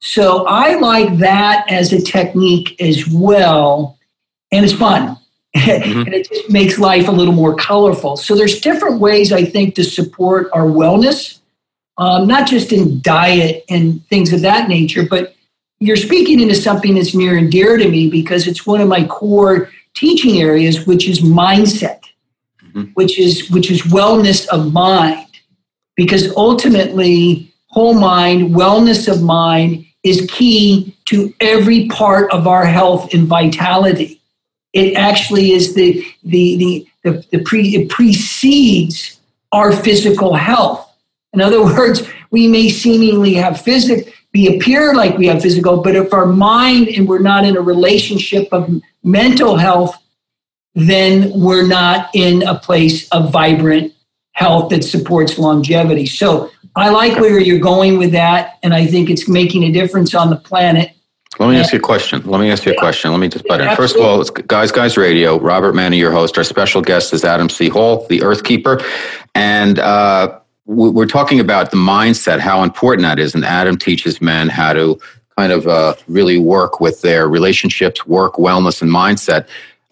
[0.02, 3.98] so I like that as a technique as well.
[4.50, 5.16] And it's fun.
[5.56, 6.00] Mm-hmm.
[6.00, 8.16] and it just makes life a little more colorful.
[8.16, 11.38] So there's different ways I think to support our wellness,
[11.98, 15.34] um, not just in diet and things of that nature, but
[15.78, 19.04] you're speaking into something that's near and dear to me because it's one of my
[19.04, 22.00] core teaching areas, which is mindset,
[22.62, 22.84] mm-hmm.
[22.94, 25.26] which is which is wellness of mind.
[25.96, 33.12] Because ultimately, whole mind, wellness of mind is key to every part of our health
[33.12, 34.20] and vitality.
[34.72, 40.88] It actually is the the the the, the pre it precedes our physical health.
[41.32, 45.94] In other words, we may seemingly have physical be appear like we have physical, but
[45.94, 48.68] if our mind and we're not in a relationship of
[49.04, 49.96] mental health,
[50.74, 53.92] then we're not in a place of vibrant
[54.32, 56.06] health that supports longevity.
[56.06, 60.14] So I like where you're going with that, and I think it's making a difference
[60.14, 60.92] on the planet.
[61.38, 62.22] Let me ask you a question.
[62.24, 63.10] Let me ask you a question.
[63.10, 63.74] Let me just butt in.
[63.74, 65.38] First of all, it's Guys Guys Radio.
[65.38, 66.38] Robert Manni, your host.
[66.38, 67.68] Our special guest is Adam C.
[67.68, 68.80] Hall, the Earth Keeper.
[69.34, 73.34] And uh, we're talking about the mindset, how important that is.
[73.34, 75.00] And Adam teaches men how to
[75.36, 79.48] kind of uh, really work with their relationships, work, wellness, and mindset.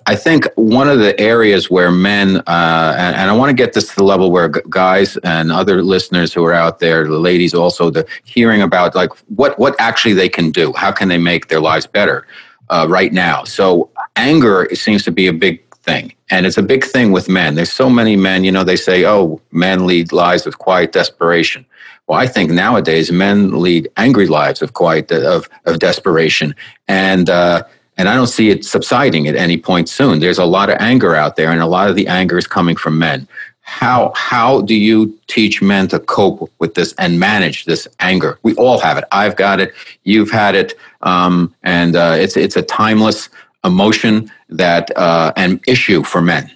[0.06, 3.74] I think one of the areas where men, uh, and, and, I want to get
[3.74, 7.54] this to the level where guys and other listeners who are out there, the ladies
[7.54, 11.48] also, the hearing about like what what actually they can do, how can they make
[11.48, 12.26] their lives better
[12.70, 13.44] uh, right now.
[13.44, 17.54] So anger seems to be a big thing, and it's a big thing with men.
[17.54, 21.64] There's so many men, you know, they say, oh, men lead lives of quiet desperation.
[22.06, 26.54] Well, I think nowadays men lead angry lives of quiet of of desperation,
[26.88, 27.62] and uh,
[27.96, 30.18] and I don't see it subsiding at any point soon.
[30.18, 32.74] There's a lot of anger out there, and a lot of the anger is coming
[32.74, 33.28] from men.
[33.60, 38.38] How how do you teach men to cope with this and manage this anger?
[38.42, 39.04] We all have it.
[39.12, 39.72] I've got it.
[40.02, 43.28] You've had it, um, and uh, it's it's a timeless
[43.64, 46.50] emotion that uh, an issue for men.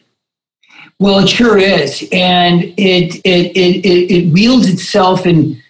[0.99, 5.61] Well, it sure is, and it it it it, it wields itself in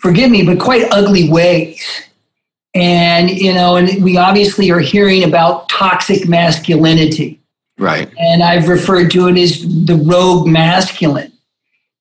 [0.00, 1.84] forgive me, but quite ugly ways.
[2.74, 7.40] And, you know, and we obviously are hearing about toxic masculinity.
[7.78, 8.10] Right.
[8.18, 11.32] And I've referred to it as the rogue masculine.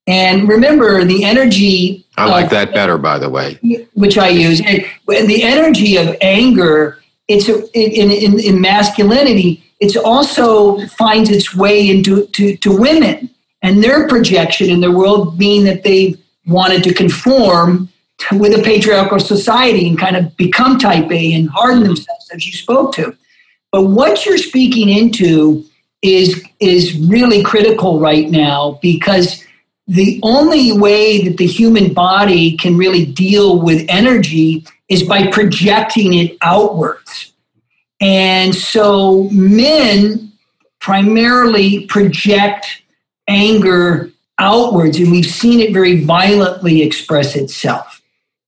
[0.06, 2.06] And remember, the energy.
[2.18, 3.60] I like that better, by the way.
[3.94, 4.60] Which I use.
[4.60, 6.99] And the energy of anger,
[7.30, 13.30] it's in, in, in masculinity, it also finds its way into to, to women
[13.62, 16.16] and their projection in the world being that they
[16.48, 17.88] wanted to conform
[18.34, 22.52] with a patriarchal society and kind of become type A and harden themselves as you
[22.52, 23.16] spoke to.
[23.72, 25.64] But what you're speaking into
[26.02, 29.46] is is really critical right now because
[29.88, 36.14] the only way that the human body can really deal with energy is by projecting
[36.16, 37.34] it outwards.
[38.02, 40.32] And so men
[40.80, 42.82] primarily project
[43.28, 44.10] anger
[44.40, 48.02] outwards, and we've seen it very violently express itself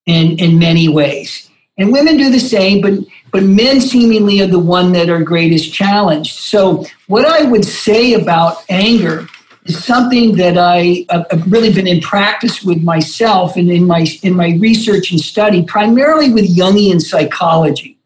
[0.05, 1.49] in, in many ways.
[1.77, 2.93] And women do the same, but
[3.31, 6.35] but men seemingly are the one that are greatest challenged.
[6.35, 9.25] So what I would say about anger
[9.65, 14.35] is something that I, have really been in practice with myself and in my in
[14.35, 17.97] my research and study, primarily with Jungian psychology.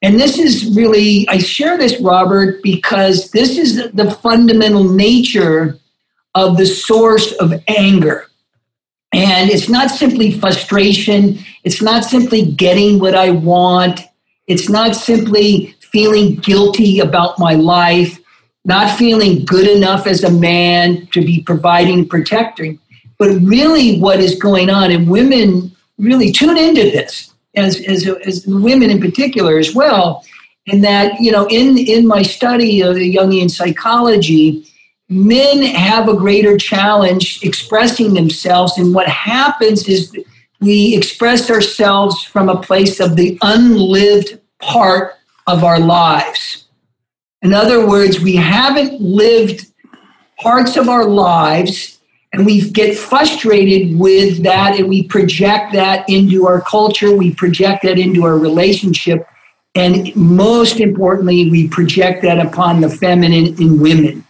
[0.00, 5.78] And this is really I share this, Robert, because this is the fundamental nature
[6.34, 8.26] of the source of anger.
[9.12, 11.38] And it's not simply frustration.
[11.64, 14.00] It's not simply getting what I want.
[14.46, 18.18] It's not simply feeling guilty about my life,
[18.64, 22.78] not feeling good enough as a man to be providing, protecting.
[23.18, 28.46] But really, what is going on, and women really tune into this, as, as, as
[28.46, 30.24] women in particular as well,
[30.66, 34.64] in that, you know, in, in my study of the Jungian psychology,
[35.08, 38.78] men have a greater challenge expressing themselves.
[38.78, 40.16] And what happens is
[40.60, 45.14] we express ourselves from a place of the unlived part
[45.46, 46.61] of our lives.
[47.42, 49.66] In other words, we haven't lived
[50.38, 51.98] parts of our lives
[52.32, 57.82] and we get frustrated with that and we project that into our culture, we project
[57.82, 59.26] that into our relationship,
[59.74, 64.24] and most importantly, we project that upon the feminine in women.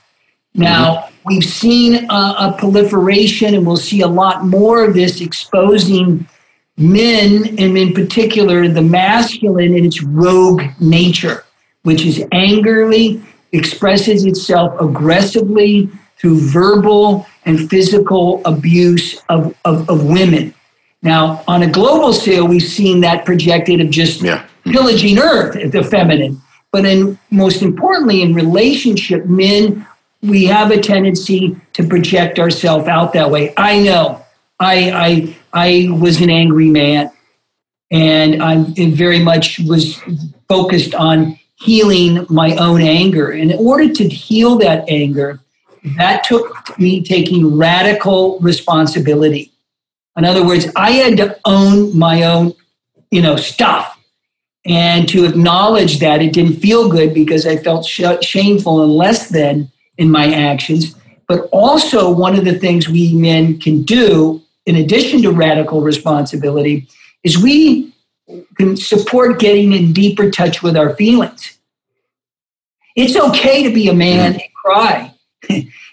[0.55, 6.29] Now, we've seen a, a proliferation, and we'll see a lot more of this exposing
[6.77, 11.45] men, and in particular, the masculine in its rogue nature,
[11.83, 13.23] which is angrily,
[13.53, 20.55] expresses itself aggressively through verbal and physical abuse of, of, of women.
[21.03, 24.47] Now, on a global scale, we've seen that projected of just yeah.
[24.65, 26.41] pillaging earth, the feminine.
[26.71, 29.87] But in most importantly, in relationship, men,
[30.23, 33.53] we have a tendency to project ourselves out that way.
[33.57, 34.25] I know.
[34.61, 37.11] I I I was an angry man,
[37.91, 40.01] and I very much was
[40.49, 43.31] focused on healing my own anger.
[43.31, 45.41] And in order to heal that anger,
[45.97, 49.53] that took me taking radical responsibility.
[50.17, 52.53] In other words, I had to own my own,
[53.11, 53.99] you know, stuff
[54.65, 59.29] and to acknowledge that it didn't feel good because I felt sh- shameful and less
[59.31, 60.95] than in my actions.
[61.27, 66.87] But also, one of the things we men can do, in addition to radical responsibility,
[67.25, 67.92] is we
[68.57, 71.59] can support getting in deeper touch with our feelings.
[72.97, 75.15] It's okay to be a man and cry.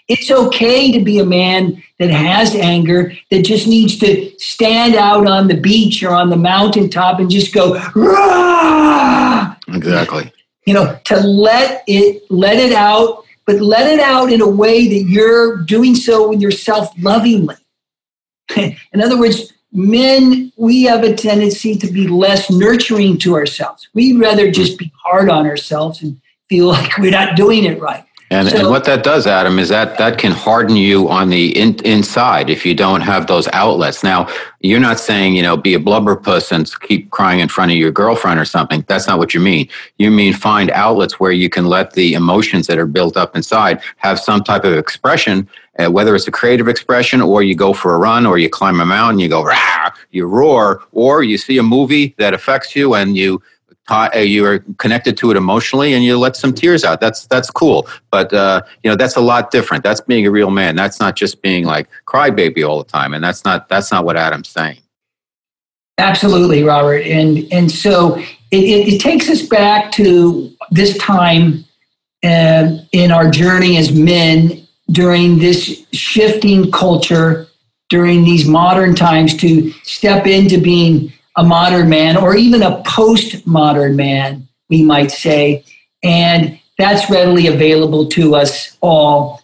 [0.08, 5.26] it's okay to be a man that has anger, that just needs to stand out
[5.26, 9.56] on the beach or on the mountaintop and just go, Rah!
[9.68, 10.32] Exactly.
[10.66, 14.88] You know, to let it let it out, but let it out in a way
[14.88, 17.56] that you're doing so with yourself lovingly.
[18.56, 23.88] in other words, men, we have a tendency to be less nurturing to ourselves.
[23.94, 28.04] We'd rather just be hard on ourselves and feel like we're not doing it right.
[28.32, 31.58] And, so, and what that does, Adam, is that that can harden you on the
[31.58, 34.04] in, inside if you don't have those outlets.
[34.04, 34.28] Now,
[34.60, 37.76] you're not saying, you know, be a blubber puss and keep crying in front of
[37.76, 38.84] your girlfriend or something.
[38.86, 39.68] That's not what you mean.
[39.98, 43.82] You mean find outlets where you can let the emotions that are built up inside
[43.96, 45.48] have some type of expression,
[45.80, 48.80] uh, whether it's a creative expression or you go for a run or you climb
[48.80, 52.94] a mountain, you go, rah, you roar, or you see a movie that affects you
[52.94, 53.42] and you
[53.90, 57.00] uh, you are connected to it emotionally and you let some tears out.
[57.00, 57.88] That's that's cool.
[58.10, 59.84] But uh, you know that's a lot different.
[59.84, 60.76] That's being a real man.
[60.76, 63.14] That's not just being like crybaby all the time.
[63.14, 64.78] And that's not that's not what adam's saying.
[65.98, 67.02] Absolutely robert.
[67.02, 68.16] And and so
[68.50, 71.64] it, it, it takes us back to this time
[72.22, 77.46] uh, in our journey as men during this shifting culture
[77.88, 83.96] during these modern times to step into being a modern man or even a postmodern
[83.96, 85.64] man, we might say.
[86.02, 89.40] And that's readily available to us all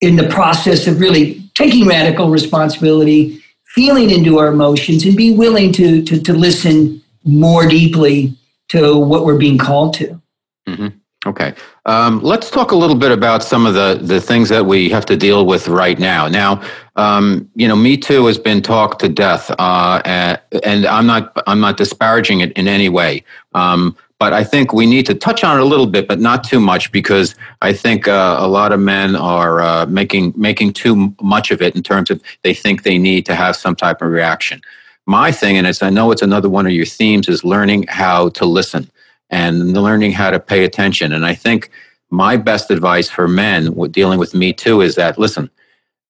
[0.00, 5.70] in the process of really taking radical responsibility, feeling into our emotions, and be willing
[5.72, 8.34] to, to, to listen more deeply
[8.68, 10.20] to what we're being called to.
[10.66, 10.97] Mm-hmm.
[11.28, 11.52] Okay.
[11.84, 15.04] Um, let's talk a little bit about some of the, the things that we have
[15.06, 16.26] to deal with right now.
[16.26, 16.62] Now,
[16.96, 21.30] um, you know, Me Too has been talked to death, uh, and, and, I'm not
[21.46, 23.24] I'm not disparaging it in any way.
[23.54, 26.44] Um, but I think we need to touch on it a little bit, but not
[26.44, 31.14] too much, because I think uh, a lot of men are uh, making making too
[31.20, 34.08] much of it in terms of they think they need to have some type of
[34.10, 34.62] reaction.
[35.04, 38.30] My thing, and it's I know it's another one of your themes, is learning how
[38.30, 38.90] to listen
[39.30, 41.12] and learning how to pay attention.
[41.12, 41.70] And I think
[42.10, 45.50] my best advice for men dealing with Me Too is that listen,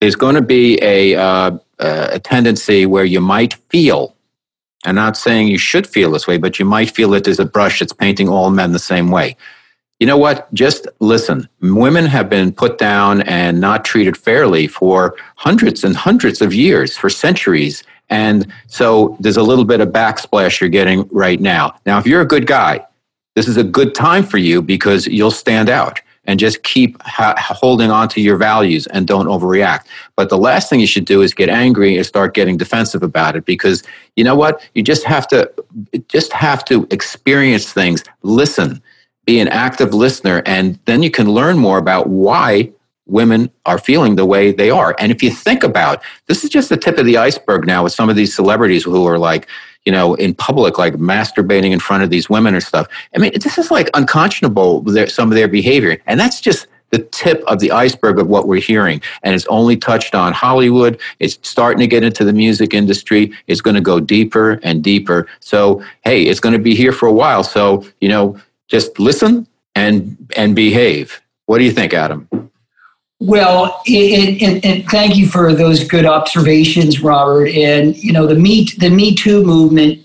[0.00, 4.14] there's going to be a, uh, a tendency where you might feel,
[4.84, 7.44] I'm not saying you should feel this way, but you might feel that there's a
[7.44, 9.36] brush that's painting all men the same way.
[9.98, 10.52] You know what?
[10.54, 11.48] Just listen.
[11.60, 16.96] Women have been put down and not treated fairly for hundreds and hundreds of years,
[16.96, 17.82] for centuries.
[18.08, 21.74] And so there's a little bit of backsplash you're getting right now.
[21.84, 22.86] Now, if you're a good guy,
[23.38, 27.36] this is a good time for you because you'll stand out and just keep ha-
[27.38, 29.86] holding on to your values and don't overreact.
[30.16, 33.36] But the last thing you should do is get angry and start getting defensive about
[33.36, 33.84] it because
[34.16, 34.68] you know what?
[34.74, 35.48] You just have to
[36.08, 38.82] just have to experience things, listen,
[39.24, 42.72] be an active listener and then you can learn more about why
[43.06, 44.96] women are feeling the way they are.
[44.98, 47.92] And if you think about this is just the tip of the iceberg now with
[47.92, 49.46] some of these celebrities who are like,
[49.88, 52.86] you know, in public, like masturbating in front of these women or stuff.
[53.16, 55.96] I mean, this is like unconscionable, some of their behavior.
[56.06, 59.00] And that's just the tip of the iceberg of what we're hearing.
[59.22, 61.00] And it's only touched on Hollywood.
[61.20, 63.32] It's starting to get into the music industry.
[63.46, 65.26] It's going to go deeper and deeper.
[65.40, 67.42] So, hey, it's going to be here for a while.
[67.42, 71.22] So, you know, just listen and and behave.
[71.46, 72.28] What do you think, Adam?
[73.20, 77.48] Well, and, and, thank you for those good observations, Robert.
[77.48, 80.04] And you know, the Me the Me Too movement.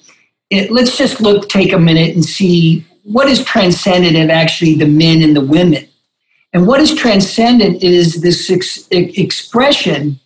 [0.49, 4.88] It, let's just look, take a minute, and see what is transcendent of actually the
[4.88, 5.88] men and the women.
[6.53, 10.20] And what is transcendent is this ex- expression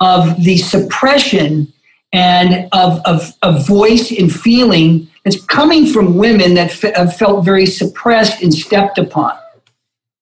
[0.00, 1.72] of the suppression
[2.12, 7.44] and of, of, of voice and feeling that's coming from women that f- have felt
[7.44, 9.36] very suppressed and stepped upon.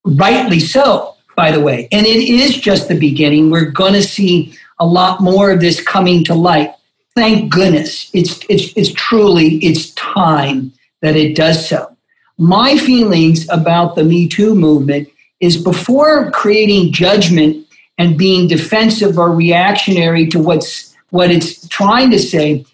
[0.05, 1.87] Rightly so, by the way.
[1.93, 3.49] And it is just the beginning.
[3.49, 6.75] We're going to see a lot more of this coming to light.
[7.15, 8.11] Thank goodness.
[8.13, 11.97] It's, it's, it's truly, it's time that it does so.
[12.39, 15.09] My feelings about the Me Too movement
[15.39, 17.69] is before creating judgment
[17.99, 22.67] and being defensive or reactionary to what's what it's trying to say,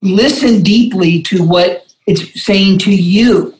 [0.00, 3.54] listen deeply to what it's saying to you.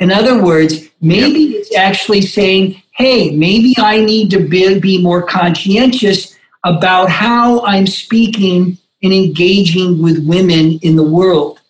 [0.00, 1.60] In other words, maybe yep.
[1.60, 7.86] it's actually saying, hey, maybe I need to be, be more conscientious about how I'm
[7.86, 11.60] speaking and engaging with women in the world.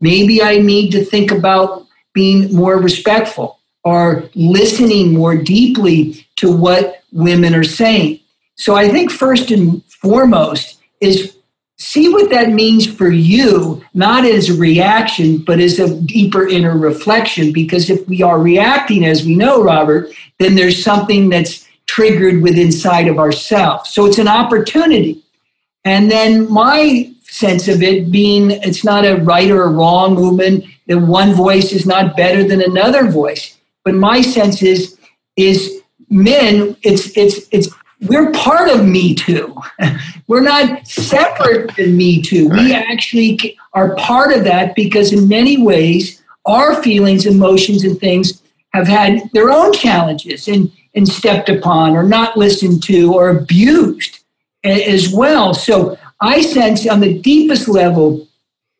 [0.00, 7.02] Maybe I need to think about being more respectful or listening more deeply to what
[7.12, 8.20] women are saying.
[8.56, 11.35] So I think first and foremost is
[11.78, 16.76] see what that means for you, not as a reaction, but as a deeper inner
[16.76, 17.52] reflection.
[17.52, 22.66] Because if we are reacting, as we know, Robert, then there's something that's triggered within
[22.66, 23.90] inside of ourselves.
[23.90, 25.22] So it's an opportunity.
[25.84, 30.64] And then my sense of it being it's not a right or a wrong movement,
[30.86, 33.56] that one voice is not better than another voice.
[33.84, 34.98] But my sense is
[35.36, 37.68] is men, it's it's it's
[38.02, 39.56] we're part of Me Too.
[40.26, 42.48] we're not separate from Me Too.
[42.48, 42.64] Right.
[42.64, 48.42] We actually are part of that because, in many ways, our feelings, emotions, and things
[48.72, 54.20] have had their own challenges and, and stepped upon or not listened to or abused
[54.64, 55.54] as well.
[55.54, 58.26] So I sense on the deepest level,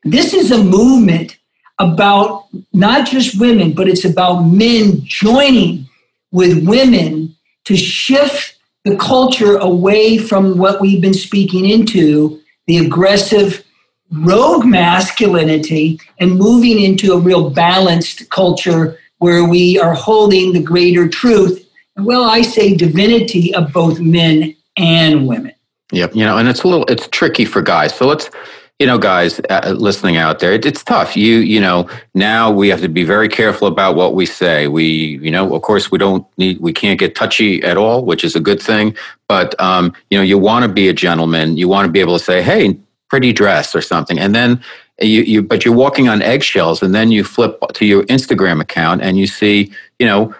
[0.04, 1.38] this is a movement
[1.78, 5.86] about not just women, but it's about men joining
[6.32, 8.55] with women to shift
[8.86, 13.64] the culture away from what we've been speaking into the aggressive
[14.12, 21.08] rogue masculinity and moving into a real balanced culture where we are holding the greater
[21.08, 25.52] truth well i say divinity of both men and women.
[25.90, 27.92] Yep you know and it's a little it's tricky for guys.
[27.92, 28.30] So let's
[28.78, 31.16] you know, guys uh, listening out there, it, it's tough.
[31.16, 34.68] You, you know, now we have to be very careful about what we say.
[34.68, 38.22] We, you know, of course, we don't need, we can't get touchy at all, which
[38.22, 38.94] is a good thing.
[39.28, 41.56] But, um, you know, you want to be a gentleman.
[41.56, 44.18] You want to be able to say, hey, pretty dress or something.
[44.18, 44.60] And then
[45.00, 46.82] you, you, but you're walking on eggshells.
[46.82, 50.34] And then you flip to your Instagram account and you see, you know,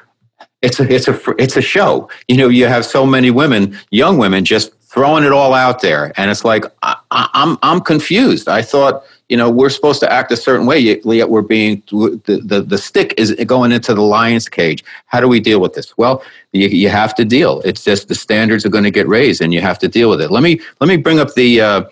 [0.61, 2.11] it's a, it's a, it's a show.
[2.29, 6.11] You know, you have so many women, young women, just throwing it all out there,
[6.17, 8.49] and it's like I, am I'm, I'm confused.
[8.49, 12.43] I thought you know we're supposed to act a certain way, yet we're being the,
[12.43, 14.83] the the stick is going into the lion's cage.
[15.05, 15.97] How do we deal with this?
[15.99, 17.61] Well, you, you have to deal.
[17.65, 20.23] It's just the standards are going to get raised, and you have to deal with
[20.23, 20.31] it.
[20.31, 21.61] Let me let me bring up the.
[21.61, 21.83] Uh,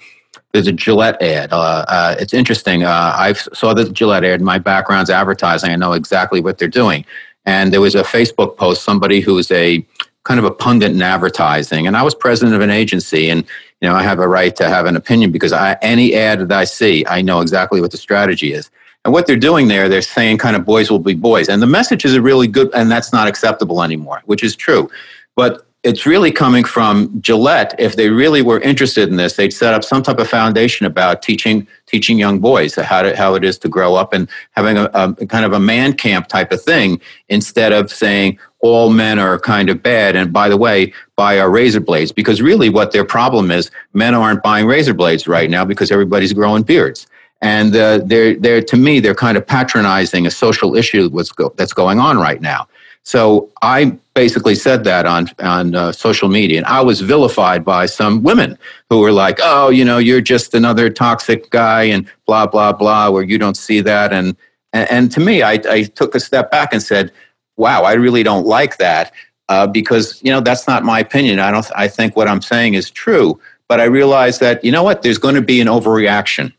[0.52, 1.52] there's a Gillette ad.
[1.52, 2.84] Uh, uh, it's interesting.
[2.84, 4.40] Uh, I saw the Gillette ad.
[4.40, 5.70] My background's advertising.
[5.70, 7.04] I know exactly what they're doing.
[7.44, 8.84] And there was a Facebook post.
[8.84, 9.84] Somebody who's a
[10.24, 11.86] kind of a pundit in advertising.
[11.86, 13.44] And I was president of an agency, and
[13.80, 16.52] you know I have a right to have an opinion because I, any ad that
[16.52, 18.70] I see, I know exactly what the strategy is.
[19.04, 21.66] And what they're doing there, they're saying kind of boys will be boys, and the
[21.66, 24.90] message is a really good, and that's not acceptable anymore, which is true.
[25.36, 27.74] But it's really coming from Gillette.
[27.78, 31.20] If they really were interested in this, they'd set up some type of foundation about
[31.20, 34.90] teaching teaching young boys how to, how it is to grow up and having a,
[34.94, 39.38] a kind of a man camp type of thing instead of saying all men are
[39.38, 40.16] kind of bad.
[40.16, 44.14] And by the way, buy our razor blades because really what their problem is, men
[44.14, 47.06] aren't buying razor blades right now because everybody's growing beards.
[47.42, 51.52] And uh, they're, they're, to me, they're kind of patronizing a social issue that's, go,
[51.58, 52.66] that's going on right now.
[53.02, 57.84] So I basically said that on on uh, social media, and I was vilified by
[57.84, 58.56] some women
[58.88, 63.10] who were like, "Oh, you know, you're just another toxic guy," and blah blah blah,
[63.10, 64.14] where you don't see that.
[64.14, 64.34] And
[64.72, 67.12] and, and to me, I, I took a step back and said,
[67.56, 69.12] "Wow, I really don't like that."
[69.48, 71.38] uh, because you know that's not my opinion.
[71.38, 71.66] I don't.
[71.76, 73.38] I think what I'm saying is true,
[73.68, 75.02] but I realize that you know what?
[75.02, 76.52] There's going to be an overreaction.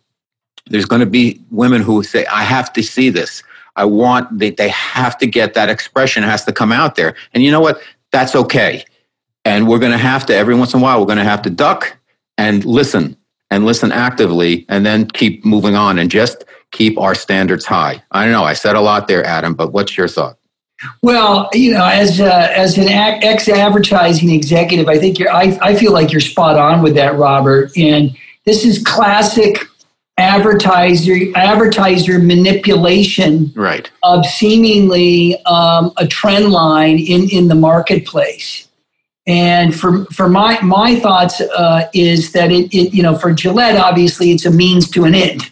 [0.68, 3.43] There's going to be women who say, "I have to see this.
[3.76, 6.24] I want." They they have to get that expression.
[6.24, 7.82] It has to come out there, and you know what?
[8.12, 8.86] That's okay.
[9.43, 11.00] And we're going to have to every once in a while.
[11.00, 11.98] We're going to have to duck
[12.38, 13.18] and listen
[13.52, 18.04] and listen actively, and then keep moving on and just keep our standards high.
[18.12, 18.43] I don't know.
[18.43, 20.38] I said a lot there, Adam, but what's your thought?
[21.02, 25.32] Well, you know, as uh, as an ex advertising executive, I think you're.
[25.32, 27.72] I, I feel like you're spot on with that, Robert.
[27.78, 28.16] And
[28.46, 29.68] this is classic
[30.18, 33.92] advertiser advertiser manipulation right.
[34.04, 38.68] of seemingly um, a trend line in in the marketplace.
[39.28, 43.78] And for for my my thoughts uh, is that it, it you know for Gillette
[43.78, 45.52] obviously it's a means to an end.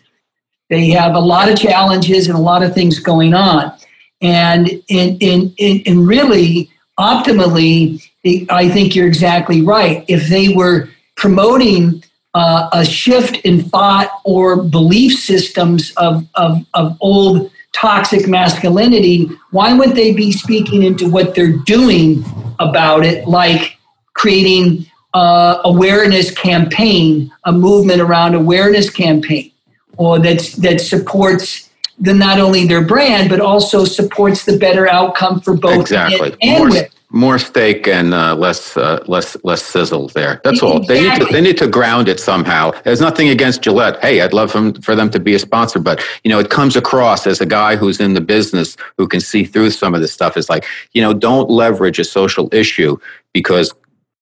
[0.70, 3.74] They have a lot of challenges and a lot of things going on
[4.24, 8.02] and in, in, in, really, optimally,
[8.50, 10.06] I think you're exactly right.
[10.08, 12.04] If they were promoting
[12.34, 19.74] uh, a shift in thought or belief systems of, of, of old toxic masculinity, why
[19.74, 22.24] would they be speaking into what they're doing
[22.60, 23.78] about it, like
[24.14, 29.52] creating uh, awareness campaign, a movement around awareness campaign,
[29.98, 31.70] or that that supports
[32.00, 36.70] the not only their brand but also supports the better outcome for both exactly and
[36.70, 36.82] more,
[37.14, 40.42] more steak and uh, less uh, less less sizzle there.
[40.44, 40.80] That's all.
[40.80, 42.72] They need to they need to ground it somehow.
[42.84, 44.02] There's nothing against Gillette.
[44.02, 46.76] Hey, I'd love them, for them to be a sponsor, but you know it comes
[46.76, 50.12] across as a guy who's in the business who can see through some of this
[50.12, 50.36] stuff.
[50.36, 52.98] is like you know don't leverage a social issue
[53.32, 53.74] because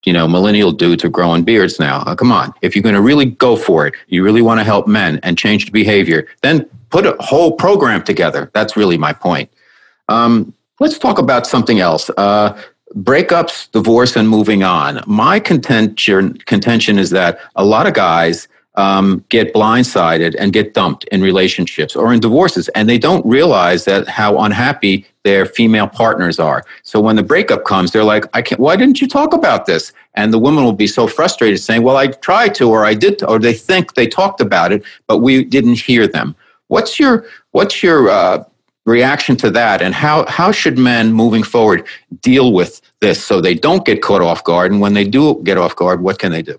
[0.03, 1.99] you know, millennial dudes are growing beards now.
[2.01, 2.53] Uh, come on.
[2.61, 5.37] If you're going to really go for it, you really want to help men and
[5.37, 8.51] change the behavior, then put a whole program together.
[8.53, 9.49] That's really my point.
[10.09, 12.11] Um, let's talk about something else.
[12.17, 12.61] Uh,
[12.95, 15.01] breakups, divorce, and moving on.
[15.07, 21.03] My contention, contention is that a lot of guys um, get blindsided and get dumped
[21.05, 26.39] in relationships or in divorces, and they don't realize that how unhappy their female partners
[26.39, 26.63] are.
[26.83, 28.61] So when the breakup comes, they're like, "I can't.
[28.61, 31.97] Why didn't you talk about this?" And the woman will be so frustrated, saying, "Well,
[31.97, 35.43] I tried to, or I did, or they think they talked about it, but we
[35.43, 36.35] didn't hear them."
[36.71, 38.45] What's your What's your uh,
[38.85, 41.85] reaction to that, and how how should men moving forward
[42.21, 44.71] deal with this so they don't get caught off guard?
[44.71, 46.57] And when they do get off guard, what can they do?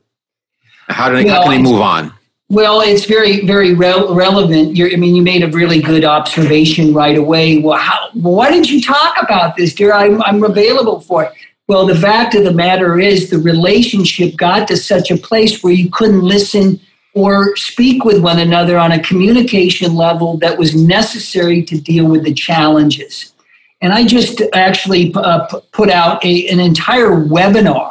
[0.88, 2.12] How, do they, well, how can they move on?
[2.50, 4.76] Well, it's very, very re- relevant.
[4.76, 7.60] You're, I mean, you made a really good observation right away.
[7.60, 9.94] Well, how, why didn't you talk about this, dear?
[9.94, 11.32] I'm, I'm available for it.
[11.68, 15.72] Well, the fact of the matter is, the relationship got to such a place where
[15.72, 16.78] you couldn't listen
[17.14, 22.24] or speak with one another on a communication level that was necessary to deal with
[22.24, 23.34] the challenges.
[23.80, 27.90] And I just actually uh, put out a, an entire webinar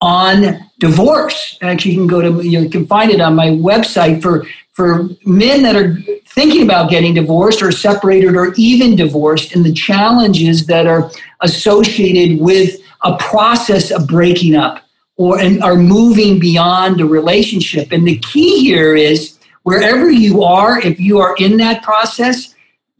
[0.00, 1.56] on divorce.
[1.62, 5.62] Actually, you can go to you can find it on my website for for men
[5.62, 10.86] that are thinking about getting divorced or separated or even divorced and the challenges that
[10.86, 11.10] are
[11.42, 14.81] associated with a process of breaking up
[15.16, 17.92] or and are moving beyond a relationship.
[17.92, 22.54] And the key here is wherever you are, if you are in that process,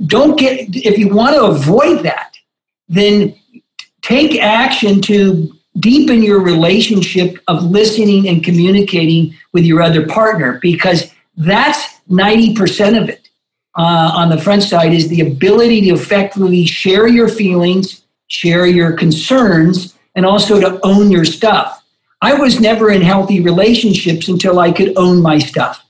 [0.06, 2.36] don't get if you want to avoid that,
[2.88, 3.34] then
[4.02, 11.12] take action to deepen your relationship of listening and communicating with your other partner because
[11.36, 13.30] that's 90% of it
[13.78, 18.02] uh, on the front side is the ability to effectively share your feelings
[18.32, 21.81] share your concerns and also to own your stuff
[22.22, 25.84] i was never in healthy relationships until i could own my stuff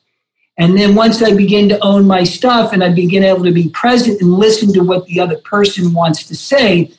[0.59, 3.68] and then once i begin to own my stuff and i begin able to be
[3.68, 6.91] present and listen to what the other person wants to say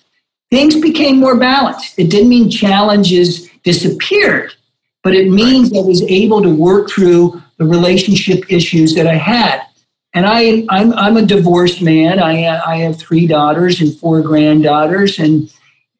[0.53, 1.97] things became more balanced.
[1.97, 4.53] It didn't mean challenges disappeared,
[5.01, 9.63] but it means I was able to work through the relationship issues that I had.
[10.13, 12.19] And I, I'm, I'm a divorced man.
[12.19, 15.17] I, I have three daughters and four granddaughters.
[15.17, 15.51] And,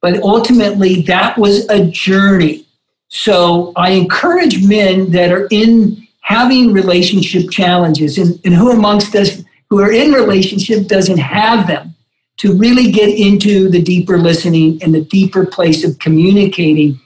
[0.02, 2.68] but ultimately, that was a journey.
[3.16, 9.43] So I encourage men that are in having relationship challenges, and, and who amongst us
[9.70, 11.93] who are in relationship doesn't have them,
[12.38, 16.99] to really get into the deeper listening and the deeper place of communicating.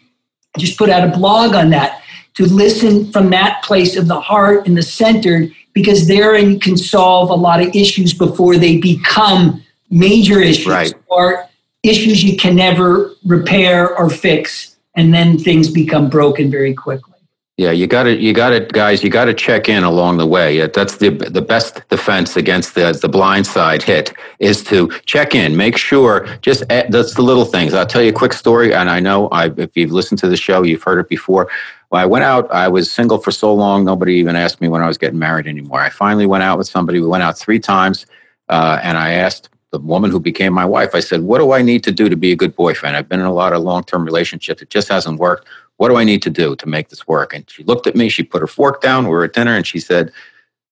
[0.55, 2.01] I just put out a blog on that
[2.35, 6.77] to listen from that place of the heart and the center because therein you can
[6.77, 10.93] solve a lot of issues before they become major issues right.
[11.07, 11.49] or
[11.83, 17.13] issues you can never repair or fix and then things become broken very quickly
[17.57, 20.27] Yeah, you got to, you got to, guys, you got to check in along the
[20.27, 20.67] way.
[20.67, 25.55] That's the the best defense against the the blind side hit is to check in,
[25.57, 26.27] make sure.
[26.41, 27.73] Just eh, that's the little things.
[27.73, 30.37] I'll tell you a quick story, and I know I, if you've listened to the
[30.37, 31.49] show, you've heard it before.
[31.89, 34.83] When I went out, I was single for so long, nobody even asked me when
[34.83, 35.81] I was getting married anymore.
[35.81, 36.99] I finally went out with somebody.
[36.99, 38.05] We went out three times,
[38.49, 40.95] uh, and I asked the woman who became my wife.
[40.95, 42.95] I said, "What do I need to do to be a good boyfriend?
[42.95, 44.61] I've been in a lot of long term relationships.
[44.61, 45.47] It just hasn't worked."
[45.77, 47.33] What do I need to do to make this work?
[47.33, 49.65] And she looked at me, she put her fork down, we were at dinner, and
[49.65, 50.11] she said,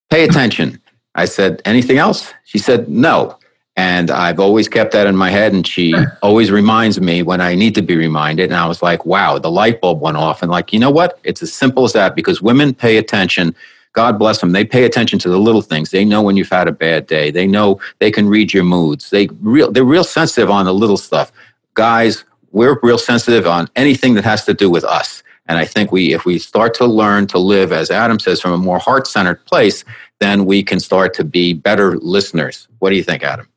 [0.09, 0.81] Pay attention.
[1.15, 2.33] I said, Anything else?
[2.43, 3.37] She said, No.
[3.77, 7.55] And I've always kept that in my head, and she always reminds me when I
[7.55, 8.45] need to be reminded.
[8.45, 10.41] And I was like, wow, the light bulb went off.
[10.41, 11.19] And like, you know what?
[11.25, 13.53] It's as simple as that because women pay attention.
[13.95, 14.51] God bless them.
[14.51, 15.91] They pay attention to the little things.
[15.91, 17.31] They know when you've had a bad day.
[17.31, 19.09] They know they can read your moods.
[19.09, 21.31] They real they're real sensitive on the little stuff.
[21.75, 25.23] Guys, we're real sensitive on anything that has to do with us.
[25.47, 28.51] And I think we, if we start to learn to live, as Adam says, from
[28.51, 29.83] a more heart centered place,
[30.19, 32.67] then we can start to be better listeners.
[32.79, 33.47] What do you think, Adam?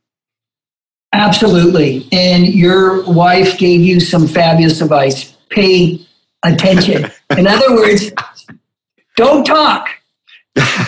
[1.13, 2.07] Absolutely.
[2.13, 5.35] And your wife gave you some fabulous advice.
[5.49, 6.07] Pay
[6.43, 7.11] attention.
[7.39, 8.11] In other words,
[9.17, 9.89] don't talk.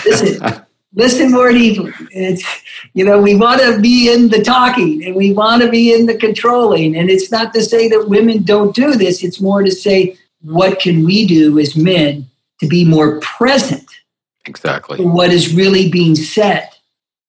[0.07, 0.65] Listen
[0.95, 1.93] listen more deeply.
[2.11, 2.45] It's,
[2.95, 6.07] you know, we want to be in the talking and we want to be in
[6.07, 6.97] the controlling.
[6.97, 10.81] And it's not to say that women don't do this, it's more to say, what
[10.81, 12.29] can we do as men
[12.61, 13.89] to be more present?
[14.47, 15.05] Exactly.
[15.05, 16.69] what is really being said?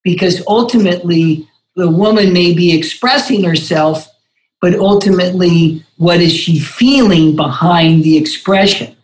[0.03, 4.07] Because ultimately, the woman may be expressing herself,
[4.61, 8.95] but ultimately, what is she feeling behind the expression?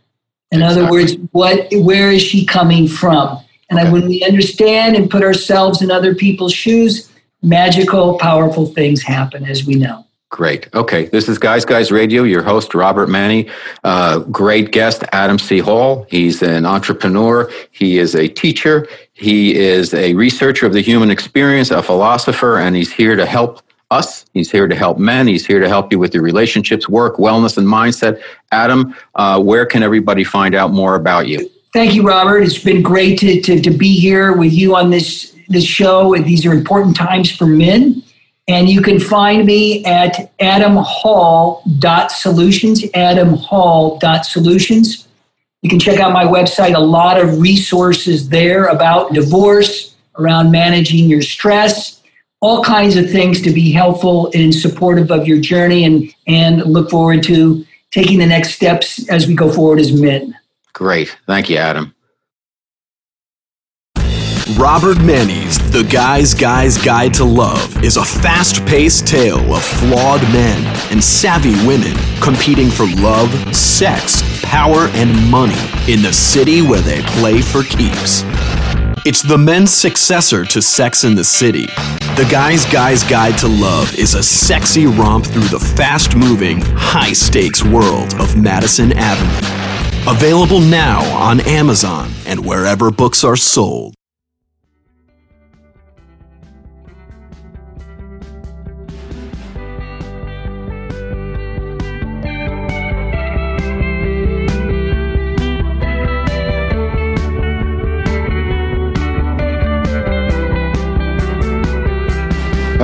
[0.51, 0.83] In exactly.
[0.83, 3.39] other words, what, where is she coming from?
[3.69, 3.91] And okay.
[3.91, 9.65] when we understand and put ourselves in other people's shoes, magical, powerful things happen, as
[9.65, 10.05] we know.
[10.29, 10.67] Great.
[10.73, 11.05] Okay.
[11.05, 13.49] This is Guys Guys Radio, your host, Robert Manni.
[13.85, 15.59] Uh, great guest, Adam C.
[15.59, 16.05] Hall.
[16.09, 17.49] He's an entrepreneur.
[17.71, 18.87] He is a teacher.
[19.13, 23.61] He is a researcher of the human experience, a philosopher, and he's here to help
[23.91, 24.25] us.
[24.33, 25.27] He's here to help men.
[25.27, 28.21] He's here to help you with your relationships, work, wellness, and mindset.
[28.51, 31.49] Adam, uh, where can everybody find out more about you?
[31.73, 32.43] Thank you, Robert.
[32.43, 36.15] It's been great to, to, to be here with you on this, this show.
[36.15, 38.03] These are important times for men.
[38.49, 45.07] And you can find me at adamhall.solutions, adamhall.solutions.
[45.61, 51.09] You can check out my website, a lot of resources there about divorce, around managing
[51.09, 51.96] your stress,
[52.41, 56.89] all kinds of things to be helpful and supportive of your journey and, and look
[56.89, 60.37] forward to taking the next steps as we go forward as men.
[60.73, 61.17] Great.
[61.25, 61.95] Thank you, Adam.
[64.55, 70.21] Robert Manni's The Guy's Guy's Guide to Love is a fast paced tale of flawed
[70.31, 75.59] men and savvy women competing for love, sex, power, and money
[75.91, 78.23] in the city where they play for keeps.
[79.07, 81.67] It's the men's successor to Sex in the City.
[82.17, 87.13] The Guy's Guy's Guide to Love is a sexy romp through the fast moving, high
[87.13, 90.11] stakes world of Madison Avenue.
[90.11, 93.96] Available now on Amazon and wherever books are sold.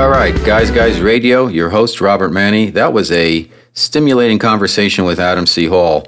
[0.04, 2.74] All right, Guys Guys Radio, your host, Robert Manni.
[2.74, 5.68] That was a stimulating conversation with Adam C.
[5.68, 6.06] Hall.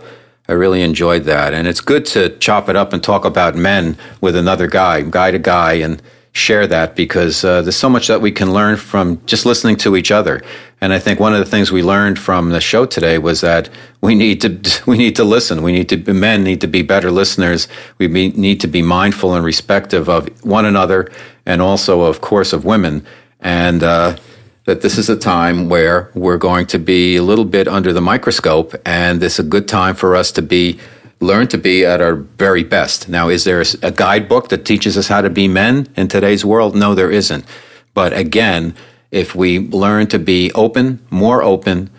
[0.50, 1.54] I really enjoyed that.
[1.54, 5.32] And it's good to chop it up and talk about men with another guy, guy
[5.32, 6.02] to guy, and
[6.34, 9.96] share that because uh, there's so much that we can learn from just listening to
[9.96, 10.42] each other.
[10.82, 13.70] And I think one of the things we learned from the show today was that
[14.02, 15.64] we need to we need to listen.
[15.64, 17.70] We need to men need to be better listeners.
[17.98, 21.10] We be, need to be mindful and respective of one another,
[21.46, 23.06] and also, of course, of women.
[23.46, 24.18] And uh,
[24.66, 28.02] that this is a time where we're going to be a little bit under the
[28.02, 30.80] microscope, and it's a good time for us to be
[31.22, 33.08] learn to be at our very best.
[33.08, 36.76] Now, is there a guidebook that teaches us how to be men in today's world?
[36.76, 37.46] No, there isn't.
[37.94, 38.76] But again,
[39.12, 41.90] if we learn to be open, more open,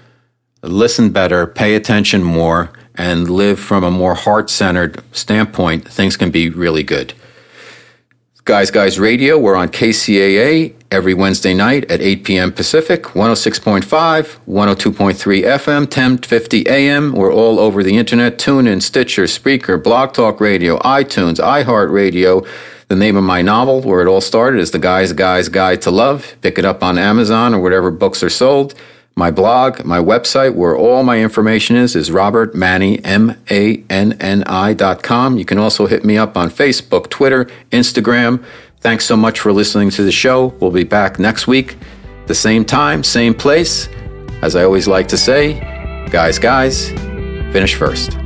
[0.62, 6.30] listen better, pay attention more, and live from a more heart centered standpoint, things can
[6.30, 7.14] be really good.
[8.46, 12.52] Guys Guys Radio, we're on KCAA every Wednesday night at 8 p.m.
[12.52, 17.10] Pacific, 106.5, 102.3 FM, 1050 AM.
[17.10, 22.46] We're all over the internet, Tune in, Stitcher, Spreaker, Blog Talk Radio, iTunes, iHeartRadio.
[22.86, 25.90] The name of my novel, where it all started, is The Guy's Guy's Guide to
[25.90, 26.36] Love.
[26.40, 28.76] Pick it up on Amazon or whatever books are sold.
[29.18, 35.38] My blog, my website, where all my information is, is robertmanni, M-A-N-N-I dot com.
[35.38, 38.44] You can also hit me up on Facebook, Twitter, Instagram.
[38.80, 40.48] Thanks so much for listening to the show.
[40.60, 41.78] We'll be back next week,
[42.26, 43.88] the same time, same place.
[44.42, 45.60] As I always like to say,
[46.10, 48.18] guys, guys, finish first.